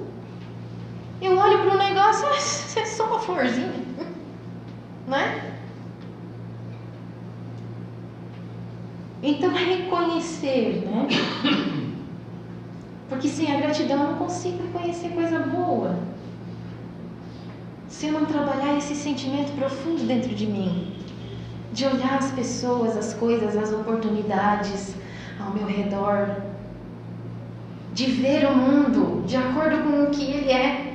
[1.70, 2.28] Eu olho para o negócio,
[2.80, 3.74] é só uma florzinha,
[5.08, 5.54] né?
[9.22, 11.08] Então, reconhecer, né?
[13.08, 16.00] Porque sem a gratidão eu não consigo reconhecer coisa boa.
[17.88, 20.96] Se eu não trabalhar esse sentimento profundo dentro de mim,
[21.74, 24.96] de olhar as pessoas, as coisas, as oportunidades
[25.40, 26.36] ao meu redor,
[27.94, 30.89] de ver o mundo de acordo com o que ele é,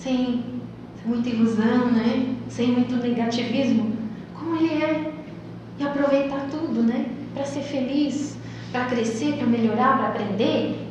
[0.00, 0.42] sem
[1.04, 2.34] muita ilusão, né?
[2.48, 3.92] Sem muito negativismo,
[4.38, 5.12] como ele é,
[5.78, 7.06] e aproveitar tudo, né?
[7.34, 8.36] Para ser feliz,
[8.72, 10.86] para crescer, para melhorar, para aprender.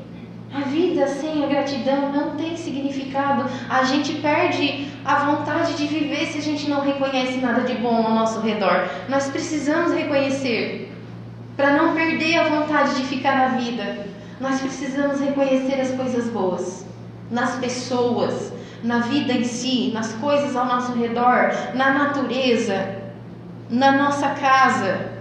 [0.53, 3.45] A vida sem a gratidão não tem significado.
[3.69, 7.95] A gente perde a vontade de viver se a gente não reconhece nada de bom
[7.95, 8.89] ao nosso redor.
[9.07, 10.91] Nós precisamos reconhecer
[11.55, 14.07] para não perder a vontade de ficar na vida.
[14.39, 16.85] Nós precisamos reconhecer as coisas boas
[17.29, 18.51] nas pessoas,
[18.83, 22.97] na vida em si, nas coisas ao nosso redor, na natureza,
[23.69, 25.11] na nossa casa,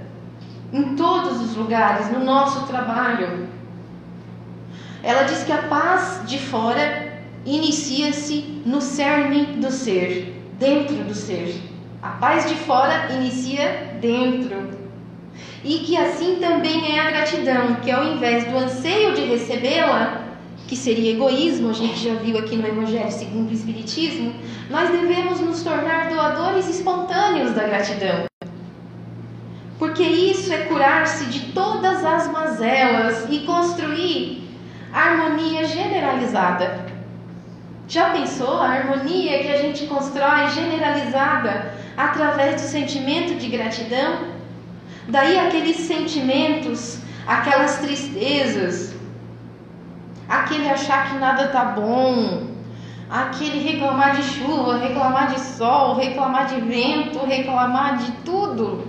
[0.73, 3.49] em todos os lugares, no nosso trabalho.
[5.03, 11.63] Ela diz que a paz de fora inicia-se no cerne do ser, dentro do ser.
[12.03, 14.71] A paz de fora inicia dentro.
[15.65, 20.28] E que assim também é a gratidão, que ao invés do anseio de recebê-la,
[20.69, 24.35] que seria egoísmo, a gente já viu aqui no Evangelho segundo o Espiritismo,
[24.69, 28.27] nós devemos nos tornar doadores espontâneos da gratidão.
[29.79, 34.47] Porque isso é curar-se de todas as mazelas e construir
[34.93, 36.87] harmonia generalizada.
[37.89, 44.19] Já pensou a harmonia que a gente constrói generalizada através do sentimento de gratidão?
[45.09, 48.98] Daí aqueles sentimentos, aquelas tristezas,
[50.29, 52.49] aquele achar que nada tá bom,
[53.09, 58.87] aquele reclamar de chuva, reclamar de sol, reclamar de vento, reclamar de tudo.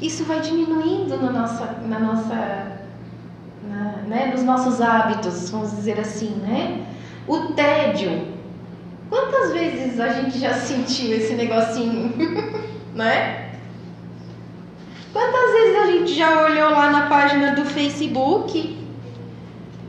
[0.00, 2.78] Isso vai diminuindo no nossa, na nossa
[3.68, 6.86] na, né, nos nossos hábitos, vamos dizer assim, né?
[7.26, 8.38] O tédio.
[9.10, 12.12] Quantas vezes a gente já sentiu esse negocinho,
[12.94, 13.50] né?
[15.12, 18.78] Quantas vezes a gente já olhou lá na página do Facebook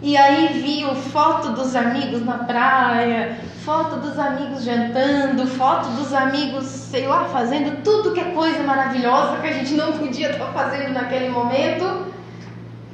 [0.02, 6.66] e aí viu foto dos amigos na praia, foto dos amigos jantando, foto dos amigos,
[6.66, 10.94] sei lá, fazendo tudo que é coisa maravilhosa que a gente não podia estar fazendo
[10.94, 12.08] naquele momento.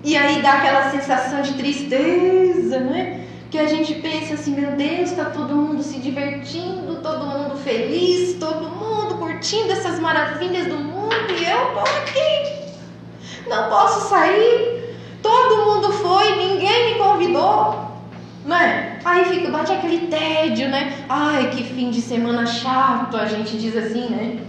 [0.04, 3.26] E aí dá aquela sensação de tristeza, né?
[3.52, 8.34] Que a gente pensa assim, meu Deus, está todo mundo se divertindo, todo mundo feliz,
[8.40, 13.48] todo mundo curtindo essas maravilhas do mundo e eu tô aqui.
[13.48, 14.85] Não posso sair.
[15.26, 17.84] Todo mundo foi, ninguém me convidou.
[18.46, 19.00] Né?
[19.04, 21.04] Aí fica, bate aquele tédio, né?
[21.10, 24.46] Ai, que fim de semana chato, a gente diz assim, né?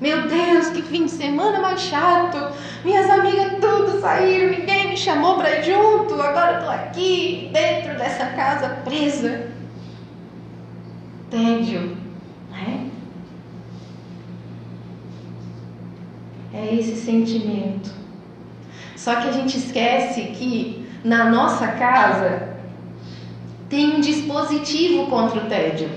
[0.00, 2.54] Meu Deus, que fim de semana mais chato.
[2.82, 6.14] Minhas amigas tudo saíram, ninguém me chamou para ir junto.
[6.14, 9.48] Agora eu tô aqui dentro dessa casa presa.
[11.30, 11.98] Tédio,
[12.50, 12.88] né?
[16.54, 18.07] É esse sentimento.
[18.98, 22.48] Só que a gente esquece que na nossa casa
[23.68, 25.88] tem um dispositivo contra o tédio.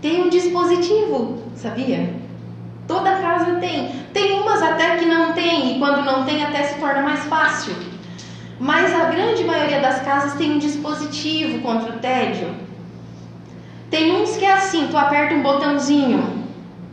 [0.00, 2.14] Tem um dispositivo, sabia?
[2.86, 3.90] Toda casa tem.
[4.12, 7.74] Tem umas até que não tem, e quando não tem, até se torna mais fácil.
[8.60, 12.54] Mas a grande maioria das casas tem um dispositivo contra o tédio.
[13.90, 16.44] Tem uns que é assim, tu aperta um botãozinho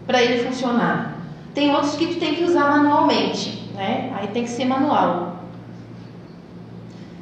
[0.08, 1.20] para ele funcionar.
[1.54, 4.12] Tem outros que tu tem que usar manualmente, né?
[4.16, 5.36] Aí tem que ser manual.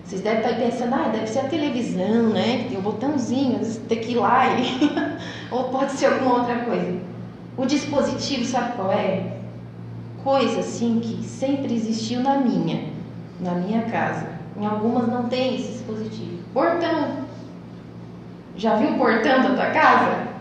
[0.05, 2.67] Vocês devem estar pensando, ah, deve ser a televisão, né?
[2.69, 4.91] Tem um botãozinho, tem que ir lá e...
[5.49, 6.99] ou pode ser alguma outra coisa.
[7.57, 9.37] O dispositivo, sabe qual é?
[10.23, 12.89] Coisa assim que sempre existiu na minha,
[13.39, 14.27] na minha casa.
[14.55, 16.43] Em algumas não tem esse dispositivo.
[16.53, 17.23] Portão.
[18.55, 20.32] Já viu o portão da tua casa?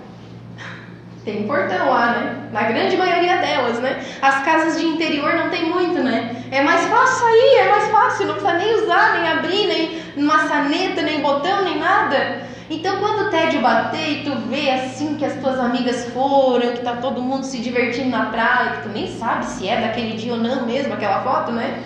[1.24, 2.48] Tem portão lá, né?
[2.52, 4.04] Na grande maioria delas, né?
[4.20, 6.44] As casas de interior não tem muito, né?
[6.50, 11.02] É mais fácil sair, é mais fácil, não precisa nem usar, nem abrir, nem maçaneta,
[11.02, 12.42] nem botão, nem nada.
[12.68, 16.80] Então, quando o tédio bater e tu vê assim que as tuas amigas foram, que
[16.80, 20.32] tá todo mundo se divertindo na praia, que tu nem sabe se é daquele dia
[20.32, 21.82] ou não mesmo aquela foto, né?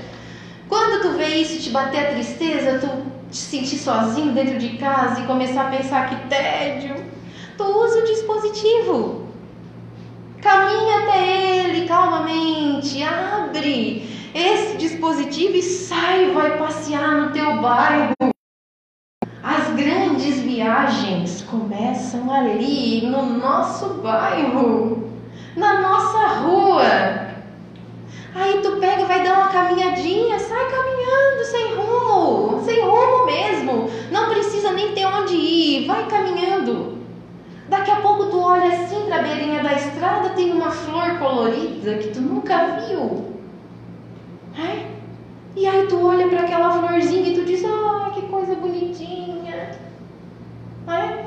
[0.69, 2.89] Quando tu vê isso te bater a tristeza, tu
[3.31, 6.95] te sentir sozinho dentro de casa e começar a pensar que tédio,
[7.59, 9.26] tu usa o dispositivo.
[10.47, 18.15] Caminha até ele calmamente, abre esse dispositivo e sai, vai passear no teu bairro.
[19.43, 25.11] As grandes viagens começam ali no nosso bairro,
[25.57, 27.27] na nossa rua.
[28.33, 33.91] Aí tu pega, vai dar uma caminhadinha, sai caminhando sem rumo, sem rumo mesmo.
[34.13, 36.96] Não precisa nem ter onde ir, vai caminhando.
[37.69, 41.99] Daqui a pouco tu olha assim para a beirinha da estrada, tem uma flor colorida
[41.99, 43.35] que tu nunca viu.
[44.57, 44.87] É?
[45.57, 49.77] E aí tu olha para aquela florzinha e tu diz, ah, que coisa bonitinha.
[50.89, 51.27] É?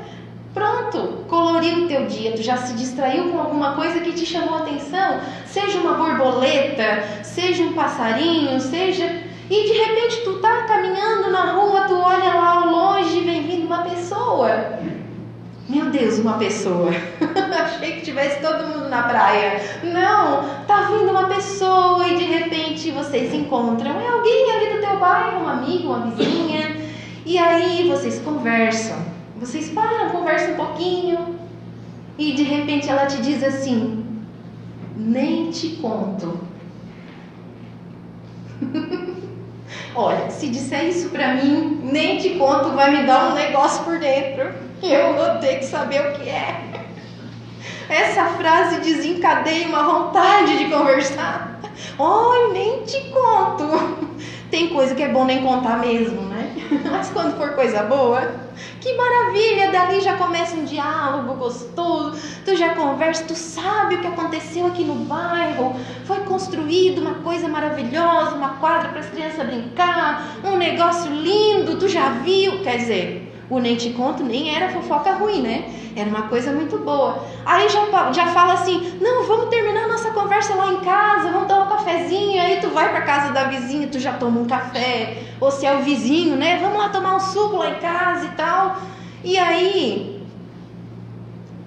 [0.54, 4.54] Pronto, coloriu o teu dia, tu já se distraiu com alguma coisa que te chamou
[4.54, 9.04] a atenção, seja uma borboleta, seja um passarinho, seja.
[9.48, 13.66] E de repente tu tá caminhando na rua, tu olha lá ao longe, vem vindo
[13.66, 14.48] uma pessoa.
[15.70, 16.90] Meu Deus, uma pessoa.
[17.62, 19.62] Achei que tivesse todo mundo na praia.
[19.84, 24.00] Não, tá vindo uma pessoa e de repente vocês se encontram.
[24.00, 26.76] É alguém ali do teu bairro, um amigo, uma vizinha.
[27.24, 28.96] E aí vocês conversam.
[29.38, 31.36] Vocês param, conversam um pouquinho.
[32.18, 34.04] E de repente ela te diz assim:
[34.96, 36.40] Nem te conto.
[39.94, 44.00] Olha, se disser isso pra mim, nem te conto, vai me dar um negócio por
[44.00, 46.70] dentro eu vou ter que saber o que é.
[47.88, 51.60] Essa frase desencadeia uma vontade de conversar.
[51.98, 54.18] Oi, nem te conto.
[54.50, 56.54] Tem coisa que é bom nem contar mesmo, né?
[56.90, 58.32] Mas quando for coisa boa,
[58.80, 59.70] que maravilha!
[59.70, 64.82] Dali já começa um diálogo gostoso, tu já conversa, tu sabe o que aconteceu aqui
[64.82, 65.74] no bairro.
[66.04, 71.88] Foi construído uma coisa maravilhosa, uma quadra para as crianças brincar, um negócio lindo, tu
[71.88, 72.60] já viu?
[72.62, 75.64] Quer dizer, o nem te conto nem era fofoca ruim, né?
[75.96, 77.24] Era uma coisa muito boa.
[77.44, 81.64] Aí já, já fala assim: não, vamos terminar nossa conversa lá em casa, vamos tomar
[81.64, 82.40] um cafezinho.
[82.40, 85.24] Aí tu vai para casa da vizinha, tu já toma um café.
[85.40, 86.58] Ou se é o vizinho, né?
[86.58, 88.76] Vamos lá tomar um suco lá em casa e tal.
[89.24, 90.24] E aí,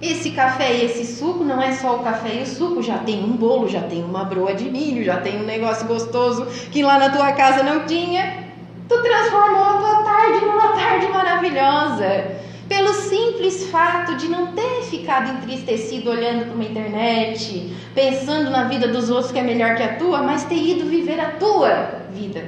[0.00, 3.22] esse café e esse suco não é só o café e o suco, já tem
[3.22, 6.98] um bolo, já tem uma broa de milho, já tem um negócio gostoso que lá
[6.98, 8.43] na tua casa não tinha.
[8.88, 12.44] Tu transformou a tua tarde numa tarde maravilhosa.
[12.68, 18.88] Pelo simples fato de não ter ficado entristecido olhando para uma internet, pensando na vida
[18.88, 22.44] dos outros que é melhor que a tua, mas ter ido viver a tua vida.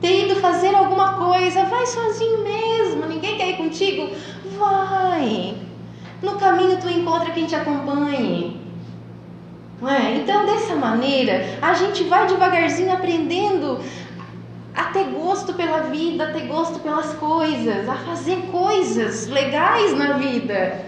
[0.00, 4.10] Ter ido fazer alguma coisa, vai sozinho mesmo, ninguém quer ir contigo?
[4.58, 5.54] Vai.
[6.22, 8.60] No caminho tu encontra quem te acompanhe.
[9.84, 10.14] É?
[10.16, 13.80] Então, dessa maneira, a gente vai devagarzinho aprendendo
[14.74, 20.14] a ter gosto pela vida, a ter gosto pelas coisas, a fazer coisas legais na
[20.14, 20.86] vida.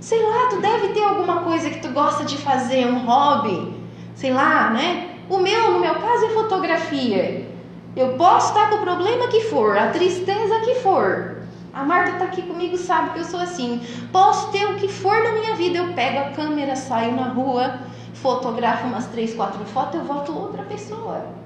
[0.00, 3.74] Sei lá, tu deve ter alguma coisa que tu gosta de fazer, um hobby,
[4.14, 5.10] sei lá, né?
[5.28, 7.48] O meu, no meu caso, é fotografia.
[7.94, 11.36] Eu posso estar com o problema que for, a tristeza que for.
[11.72, 13.80] A Marta está aqui comigo, sabe que eu sou assim.
[14.10, 17.78] Posso ter o que for na minha vida, eu pego a câmera, saio na rua,
[18.14, 21.41] fotografo umas três, quatro fotos, eu volto outra pessoa.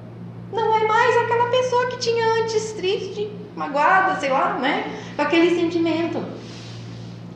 [0.52, 4.84] Não é mais aquela pessoa que tinha antes triste, magoada, sei lá, né?
[5.16, 6.22] Com aquele sentimento.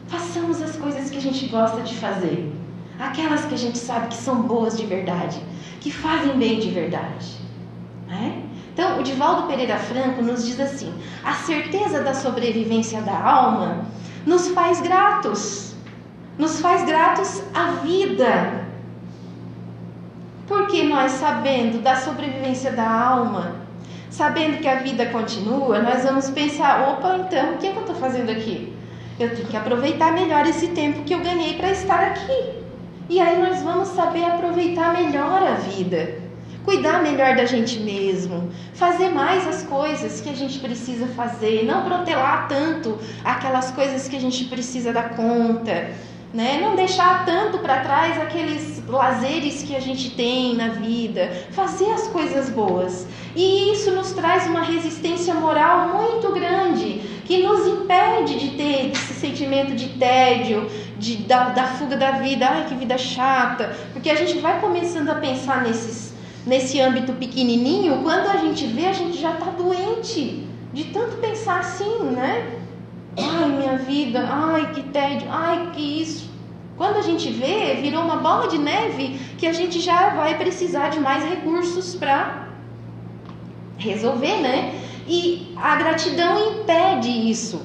[0.09, 2.53] Façamos as coisas que a gente gosta de fazer.
[2.99, 5.41] aquelas que a gente sabe que são boas de verdade,
[5.81, 7.39] que fazem bem de verdade.
[8.07, 8.43] Né?
[8.73, 10.93] Então, o Divaldo Pereira Franco nos diz assim:
[11.25, 13.87] a certeza da sobrevivência da alma
[14.27, 15.75] nos faz gratos,
[16.39, 18.60] nos faz gratos à vida.
[20.71, 23.57] Porque nós, sabendo da sobrevivência da alma,
[24.09, 27.81] sabendo que a vida continua, nós vamos pensar: opa, então o que, é que eu
[27.81, 28.73] estou fazendo aqui?
[29.19, 32.51] Eu tenho que aproveitar melhor esse tempo que eu ganhei para estar aqui.
[33.09, 36.21] E aí nós vamos saber aproveitar melhor a vida,
[36.65, 41.83] cuidar melhor da gente mesmo, fazer mais as coisas que a gente precisa fazer, não
[41.83, 45.91] protelar tanto aquelas coisas que a gente precisa dar conta,
[46.33, 46.61] né?
[46.61, 52.07] Não deixar tanto para trás aqueles lazeres que a gente tem na vida, fazer as
[52.09, 53.07] coisas boas.
[53.35, 59.15] E isso nos traz uma resistência moral muito grande, que nos impede de ter esse
[59.15, 60.69] sentimento de tédio,
[60.99, 65.09] de, da, da fuga da vida, ai que vida chata, porque a gente vai começando
[65.11, 66.15] a pensar nesses,
[66.47, 71.61] nesse âmbito pequenininho, quando a gente vê, a gente já está doente de tanto pensar
[71.61, 72.60] assim, né?
[73.23, 76.31] Ai, minha vida, ai, que tédio, ai, que isso.
[76.77, 80.89] Quando a gente vê, virou uma bola de neve que a gente já vai precisar
[80.89, 82.49] de mais recursos para
[83.77, 84.75] resolver, né?
[85.07, 87.61] E a gratidão impede isso.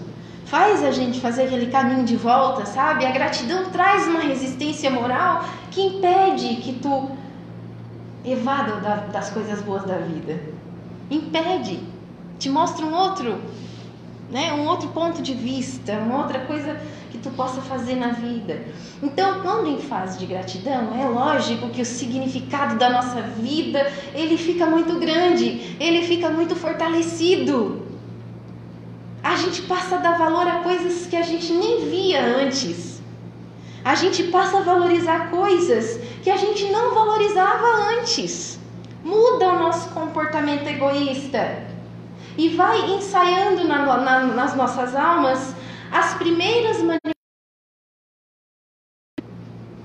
[0.46, 3.06] Faz a gente fazer aquele caminho de volta, sabe?
[3.06, 7.10] A gratidão traz uma resistência moral que impede que tu
[8.26, 8.76] evada
[9.12, 10.40] das coisas boas da vida.
[11.10, 11.80] Impede.
[12.38, 13.40] Te mostra um outro,
[14.30, 14.54] né?
[14.54, 16.80] Um outro ponto de vista, uma outra coisa
[17.12, 18.64] que tu possa fazer na vida.
[19.02, 24.38] Então, quando em fase de gratidão, é lógico que o significado da nossa vida, ele
[24.38, 27.84] fica muito grande, ele fica muito fortalecido.
[29.24, 33.02] A gente passa a dar valor a coisas que a gente nem via antes.
[33.84, 38.60] A gente passa a valorizar coisas que a gente não valorizava antes.
[39.04, 41.65] Muda o nosso comportamento egoísta
[42.38, 45.56] e vai ensaiando na, na, nas nossas almas
[45.92, 47.16] as primeiras manifestações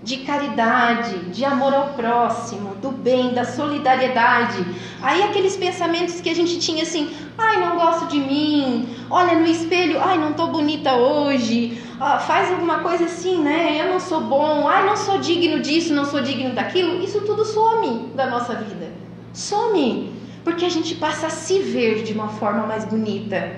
[0.02, 4.64] de caridade, de amor ao próximo, do bem, da solidariedade.
[5.02, 9.46] Aí aqueles pensamentos que a gente tinha assim, ai, não gosto de mim, olha no
[9.46, 13.78] espelho, ai, não tô bonita hoje, ah, faz alguma coisa assim, né?
[13.80, 17.02] Eu não sou bom, ai, não sou digno disso, não sou digno daquilo.
[17.04, 18.90] Isso tudo some da nossa vida.
[19.32, 20.12] Some,
[20.50, 23.56] porque a gente passa a se ver de uma forma mais bonita.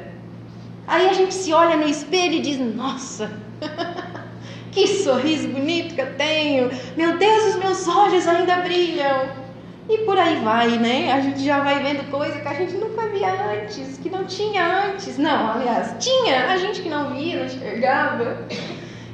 [0.86, 3.32] Aí a gente se olha no espelho e diz: Nossa,
[4.70, 6.70] que sorriso bonito que eu tenho!
[6.94, 9.42] Meu Deus, os meus olhos ainda brilham!
[9.88, 11.12] E por aí vai, né?
[11.12, 14.86] A gente já vai vendo coisa que a gente nunca via antes, que não tinha
[14.86, 15.16] antes.
[15.16, 18.46] Não, aliás, tinha, a gente que não via, não enxergava.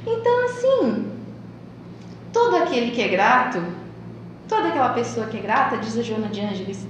[0.05, 1.11] Então, assim,
[2.33, 3.63] todo aquele que é grato,
[4.49, 6.85] toda aquela pessoa que é grata, diz a Joana de Ângeles,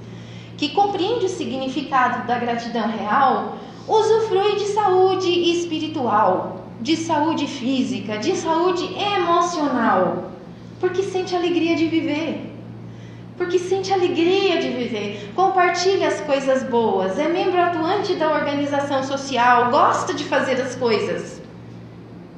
[0.59, 3.57] que compreende o significado da gratidão real,
[3.87, 10.31] usufrui de saúde espiritual, de saúde física, de saúde emocional,
[10.81, 12.45] porque sente alegria de viver.
[13.37, 19.71] Porque sente alegria de viver, compartilha as coisas boas, é membro atuante da organização social,
[19.71, 21.41] gosta de fazer as coisas.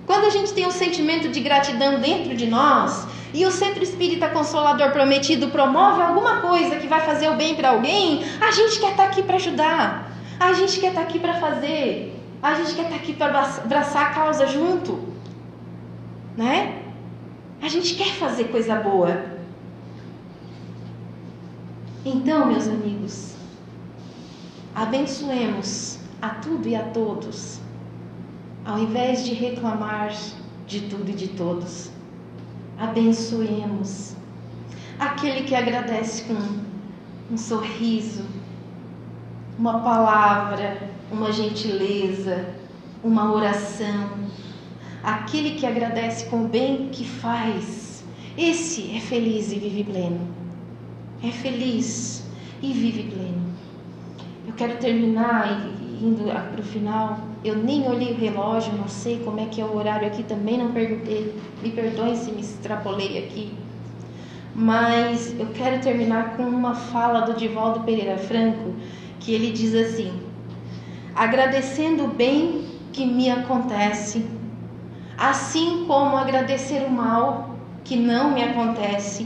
[0.05, 4.29] Quando a gente tem um sentimento de gratidão dentro de nós e o Centro Espírita
[4.29, 8.91] Consolador Prometido promove alguma coisa que vai fazer o bem para alguém, a gente quer
[8.91, 10.11] estar tá aqui para ajudar.
[10.39, 12.19] A gente quer estar tá aqui para fazer.
[12.41, 14.99] A gente quer estar tá aqui para abraçar a causa junto.
[16.35, 16.81] Né?
[17.61, 19.23] A gente quer fazer coisa boa.
[22.03, 23.35] Então, meus amigos,
[24.73, 27.59] abençoemos a tudo e a todos,
[28.65, 30.11] ao invés de reclamar
[30.65, 31.90] de tudo e de todos.
[32.81, 34.15] Abençoemos
[34.99, 38.25] aquele que agradece com um sorriso,
[39.57, 42.55] uma palavra, uma gentileza,
[43.03, 44.09] uma oração.
[45.03, 48.03] Aquele que agradece com o bem que faz,
[48.35, 50.27] esse é feliz e vive pleno.
[51.23, 52.25] É feliz
[52.63, 53.53] e vive pleno.
[54.47, 55.69] Eu quero terminar
[56.01, 57.30] indo para o final.
[57.43, 60.59] Eu nem olhei o relógio, não sei como é que é o horário aqui, também
[60.59, 61.33] não perguntei.
[61.63, 63.51] Me perdoem se me extrapolei aqui.
[64.53, 68.75] Mas eu quero terminar com uma fala do Divaldo Pereira Franco,
[69.19, 70.11] que ele diz assim:
[71.15, 74.25] agradecendo o bem que me acontece,
[75.17, 79.25] assim como agradecer o mal que não me acontece,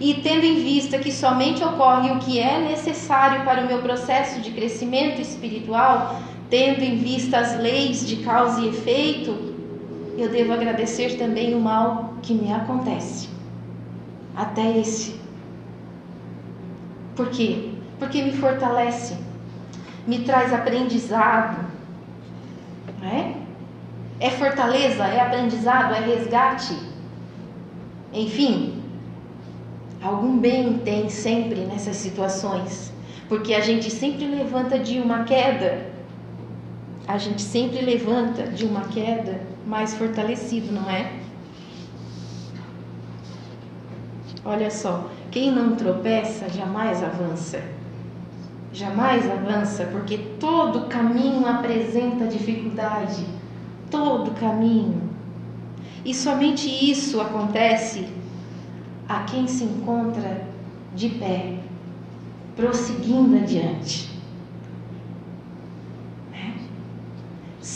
[0.00, 4.40] e tendo em vista que somente ocorre o que é necessário para o meu processo
[4.40, 6.20] de crescimento espiritual,
[6.50, 9.54] tendo em vista as leis de causa e efeito,
[10.16, 13.28] eu devo agradecer também o mal que me acontece.
[14.34, 15.18] até esse.
[17.14, 17.70] Por quê?
[17.98, 19.16] Porque me fortalece,
[20.06, 21.64] me traz aprendizado.
[23.02, 23.46] É?
[24.18, 26.76] é fortaleza, é aprendizado, é resgate.
[28.12, 28.82] Enfim,
[30.02, 32.92] algum bem tem sempre nessas situações,
[33.28, 35.85] porque a gente sempre levanta de uma queda,
[37.06, 41.12] a gente sempre levanta de uma queda mais fortalecido, não é?
[44.44, 47.62] Olha só, quem não tropeça jamais avança.
[48.72, 53.24] Jamais avança, porque todo caminho apresenta dificuldade.
[53.90, 55.02] Todo caminho.
[56.04, 58.08] E somente isso acontece
[59.08, 60.46] a quem se encontra
[60.94, 61.58] de pé,
[62.56, 64.15] prosseguindo adiante.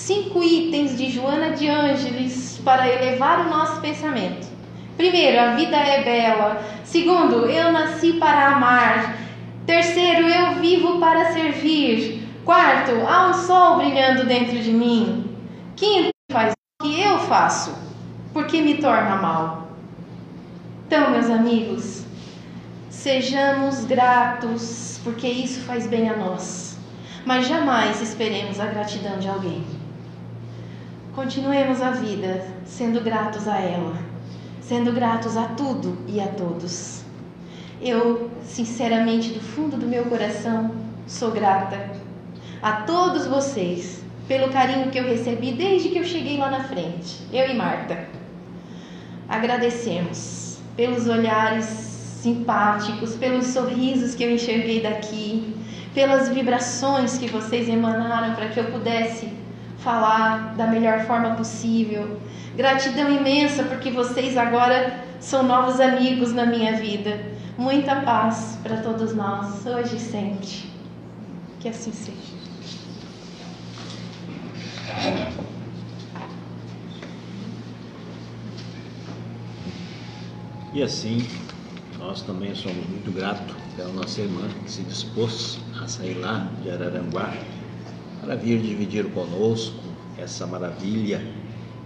[0.00, 4.48] Cinco itens de Joana de Ângeles para elevar o nosso pensamento.
[4.96, 6.62] Primeiro, a vida é bela.
[6.84, 9.18] Segundo, eu nasci para amar.
[9.66, 12.26] Terceiro, eu vivo para servir.
[12.46, 15.36] Quarto, há um sol brilhando dentro de mim.
[15.76, 17.76] Quinto, faz o que eu faço,
[18.32, 19.68] porque me torna mal.
[20.86, 22.04] Então, meus amigos,
[22.88, 26.78] sejamos gratos, porque isso faz bem a nós.
[27.26, 29.79] Mas jamais esperemos a gratidão de alguém.
[31.20, 33.94] Continuemos a vida sendo gratos a ela
[34.62, 37.02] sendo gratos a tudo e a todos.
[37.82, 40.74] Eu, sinceramente, do fundo do meu coração,
[41.06, 41.90] sou grata
[42.62, 47.18] a todos vocês pelo carinho que eu recebi desde que eu cheguei lá na frente,
[47.30, 48.08] eu e Marta.
[49.28, 55.54] Agradecemos pelos olhares simpáticos, pelos sorrisos que eu enxerguei daqui,
[55.92, 59.39] pelas vibrações que vocês emanaram para que eu pudesse
[59.82, 62.20] falar da melhor forma possível.
[62.56, 67.20] Gratidão imensa porque vocês agora são novos amigos na minha vida.
[67.56, 70.70] Muita paz para todos nós, hoje e sempre.
[71.60, 72.40] Que assim seja.
[80.72, 81.26] E assim,
[81.98, 86.70] nós também somos muito gratos pela nossa irmã que se dispôs a sair lá de
[86.70, 87.32] Araranguá
[88.20, 89.80] para vir dividir conosco
[90.18, 91.22] essa maravilha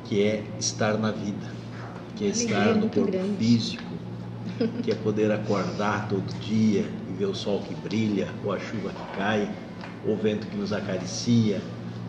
[0.04, 1.46] que é estar na vida,
[2.16, 3.36] que é estar no corpo grande.
[3.36, 3.84] físico,
[4.82, 8.90] que é poder acordar todo dia e ver o sol que brilha, ou a chuva
[8.90, 9.50] que cai,
[10.06, 11.62] ou o vento que nos acaricia,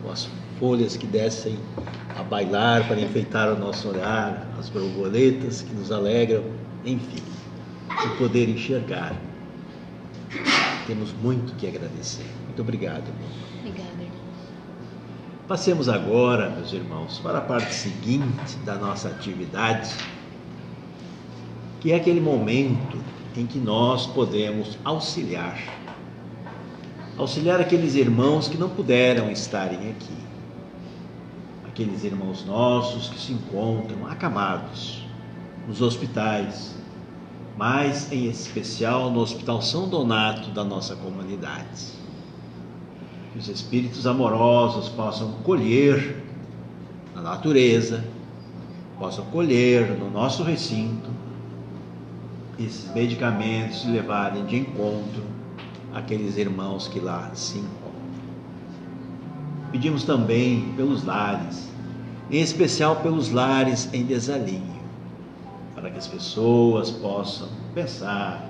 [0.04, 1.58] ou as folhas que descem
[2.18, 6.44] a bailar para enfeitar o nosso olhar, as borboletas que nos alegram,
[6.84, 7.22] enfim,
[7.90, 9.14] o poder enxergar.
[10.86, 12.26] Temos muito que agradecer.
[12.46, 13.02] Muito obrigado.
[13.08, 13.45] Obrigada.
[15.48, 19.94] Passemos agora, meus irmãos, para a parte seguinte da nossa atividade,
[21.80, 22.98] que é aquele momento
[23.36, 25.56] em que nós podemos auxiliar.
[27.16, 30.16] Auxiliar aqueles irmãos que não puderam estarem aqui.
[31.68, 35.06] Aqueles irmãos nossos que se encontram acamados
[35.68, 36.74] nos hospitais,
[37.56, 42.05] mas em especial no Hospital São Donato da nossa comunidade
[43.36, 46.24] que os espíritos amorosos possam colher
[47.14, 48.02] na natureza,
[48.98, 51.10] possam colher no nosso recinto
[52.58, 55.22] esses medicamentos e levarem de encontro
[55.92, 57.90] aqueles irmãos que lá se encontram.
[59.70, 61.68] Pedimos também pelos lares,
[62.30, 64.80] em especial pelos lares em desalinho,
[65.74, 68.48] para que as pessoas possam pensar,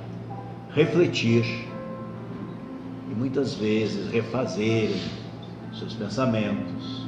[0.73, 1.66] refletir
[3.17, 5.01] muitas vezes refazerem
[5.73, 7.07] seus pensamentos,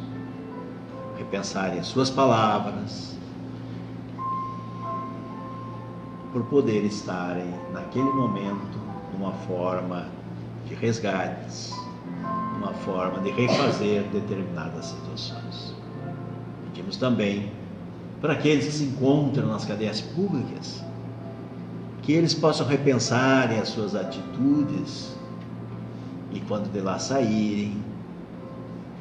[1.18, 3.16] repensarem suas palavras,
[6.32, 8.78] por poder estarem naquele momento
[9.12, 10.06] numa forma
[10.66, 11.72] de resgates,
[12.56, 15.74] uma forma de refazer determinadas situações.
[16.66, 17.52] Pedimos também
[18.20, 20.82] para aqueles que se encontram nas cadeias públicas,
[22.02, 25.17] que eles possam repensar as suas atitudes
[26.32, 27.82] e quando de lá saírem,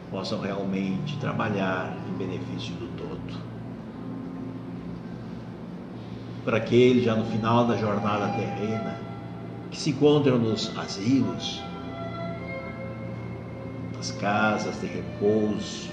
[0.09, 3.47] possam realmente trabalhar em benefício do todo.
[6.45, 8.97] Para aqueles já no final da jornada terrena,
[9.69, 11.61] que se encontram nos asilos,
[13.95, 15.89] nas casas de repouso,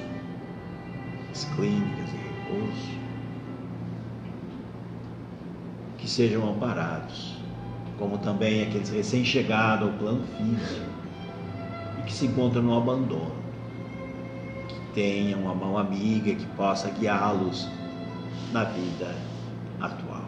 [1.28, 2.98] nas clínicas de repouso,
[5.98, 7.34] que sejam amparados,
[7.98, 10.93] como também aqueles recém-chegados ao plano físico,
[12.04, 13.34] que se encontram no abandono,
[14.68, 17.68] que tenham uma mão amiga que possa guiá-los
[18.52, 19.14] na vida
[19.80, 20.24] atual.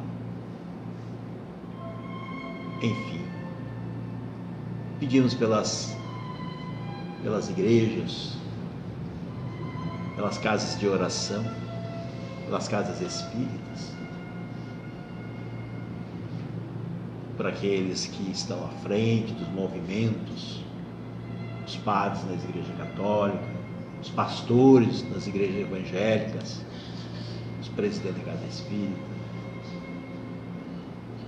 [2.82, 3.24] Enfim,
[4.98, 5.96] pedimos pelas,
[7.22, 8.36] pelas igrejas,
[10.14, 11.44] pelas casas de oração,
[12.46, 13.92] pelas casas espíritas,
[17.36, 20.65] por aqueles que estão à frente dos movimentos,
[21.66, 23.40] os padres das igrejas católicas,
[24.00, 26.64] os pastores das igrejas evangélicas,
[27.60, 29.16] os presidentes da casa espírita,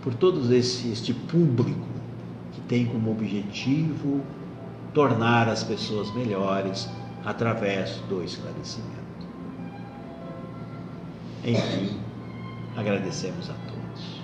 [0.02, 1.86] por todo esse, este público
[2.52, 4.22] que tem como objetivo
[4.94, 6.88] tornar as pessoas melhores
[7.24, 8.96] através do esclarecimento.
[11.44, 11.98] Enfim,
[12.76, 14.20] agradecemos a todos.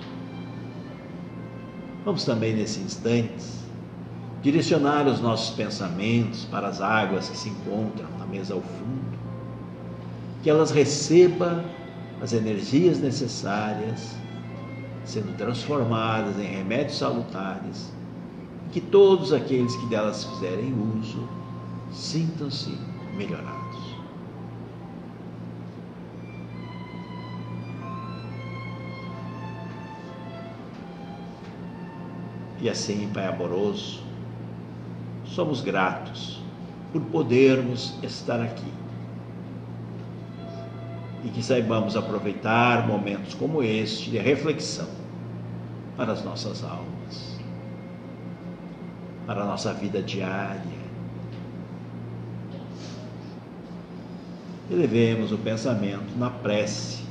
[2.03, 3.64] Vamos também, nesse instante,
[4.45, 9.17] direcionar os nossos pensamentos para as águas que se encontram na mesa ao fundo,
[10.43, 11.65] que elas recebam
[12.21, 14.15] as energias necessárias,
[15.03, 17.91] sendo transformadas em remédios salutares,
[18.67, 21.27] e que todos aqueles que delas fizerem uso
[21.91, 22.77] sintam-se
[23.17, 23.95] melhorados.
[32.61, 34.05] E assim, Pai amoroso,
[35.27, 36.41] somos gratos
[36.91, 38.71] por podermos estar aqui.
[41.23, 44.87] E que saibamos aproveitar momentos como este de reflexão
[45.97, 47.39] para as nossas almas,
[49.25, 50.85] para a nossa vida diária.
[54.69, 57.03] Elevemos o pensamento na prece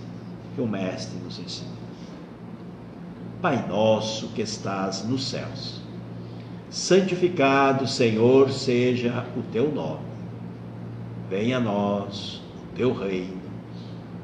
[0.55, 1.75] que o Mestre nos ensina.
[3.43, 5.84] Pai nosso que estás nos céus
[6.75, 10.03] santificado, Senhor, seja o teu nome.
[11.31, 13.45] Venha a nós o teu reino.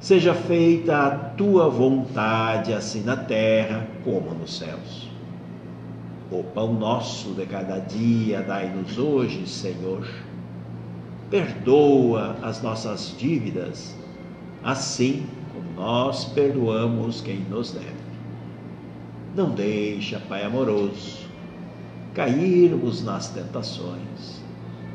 [0.01, 5.09] Seja feita a tua vontade, assim na terra como nos céus.
[6.29, 10.05] O pão nosso de cada dia dai-nos hoje, Senhor.
[11.31, 13.95] Perdoa as nossas dívidas,
[14.65, 15.25] assim
[15.55, 17.95] como nós perdoamos quem nos deve.
[19.37, 21.30] Não deixa, Pai amoroso,
[22.15, 24.43] cairmos nas tentações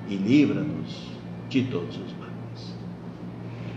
[0.07, 1.09] e livra-nos
[1.49, 2.75] de todos os males.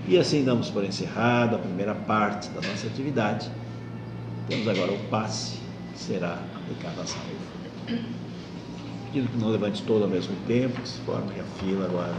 [0.07, 3.51] E assim damos por encerrada a primeira parte da nossa atividade.
[4.49, 5.59] Temos agora o passe
[5.93, 8.03] que será aplicado à salva.
[9.07, 12.14] Pedindo que não levante todo ao mesmo tempo, que se forme a fila agora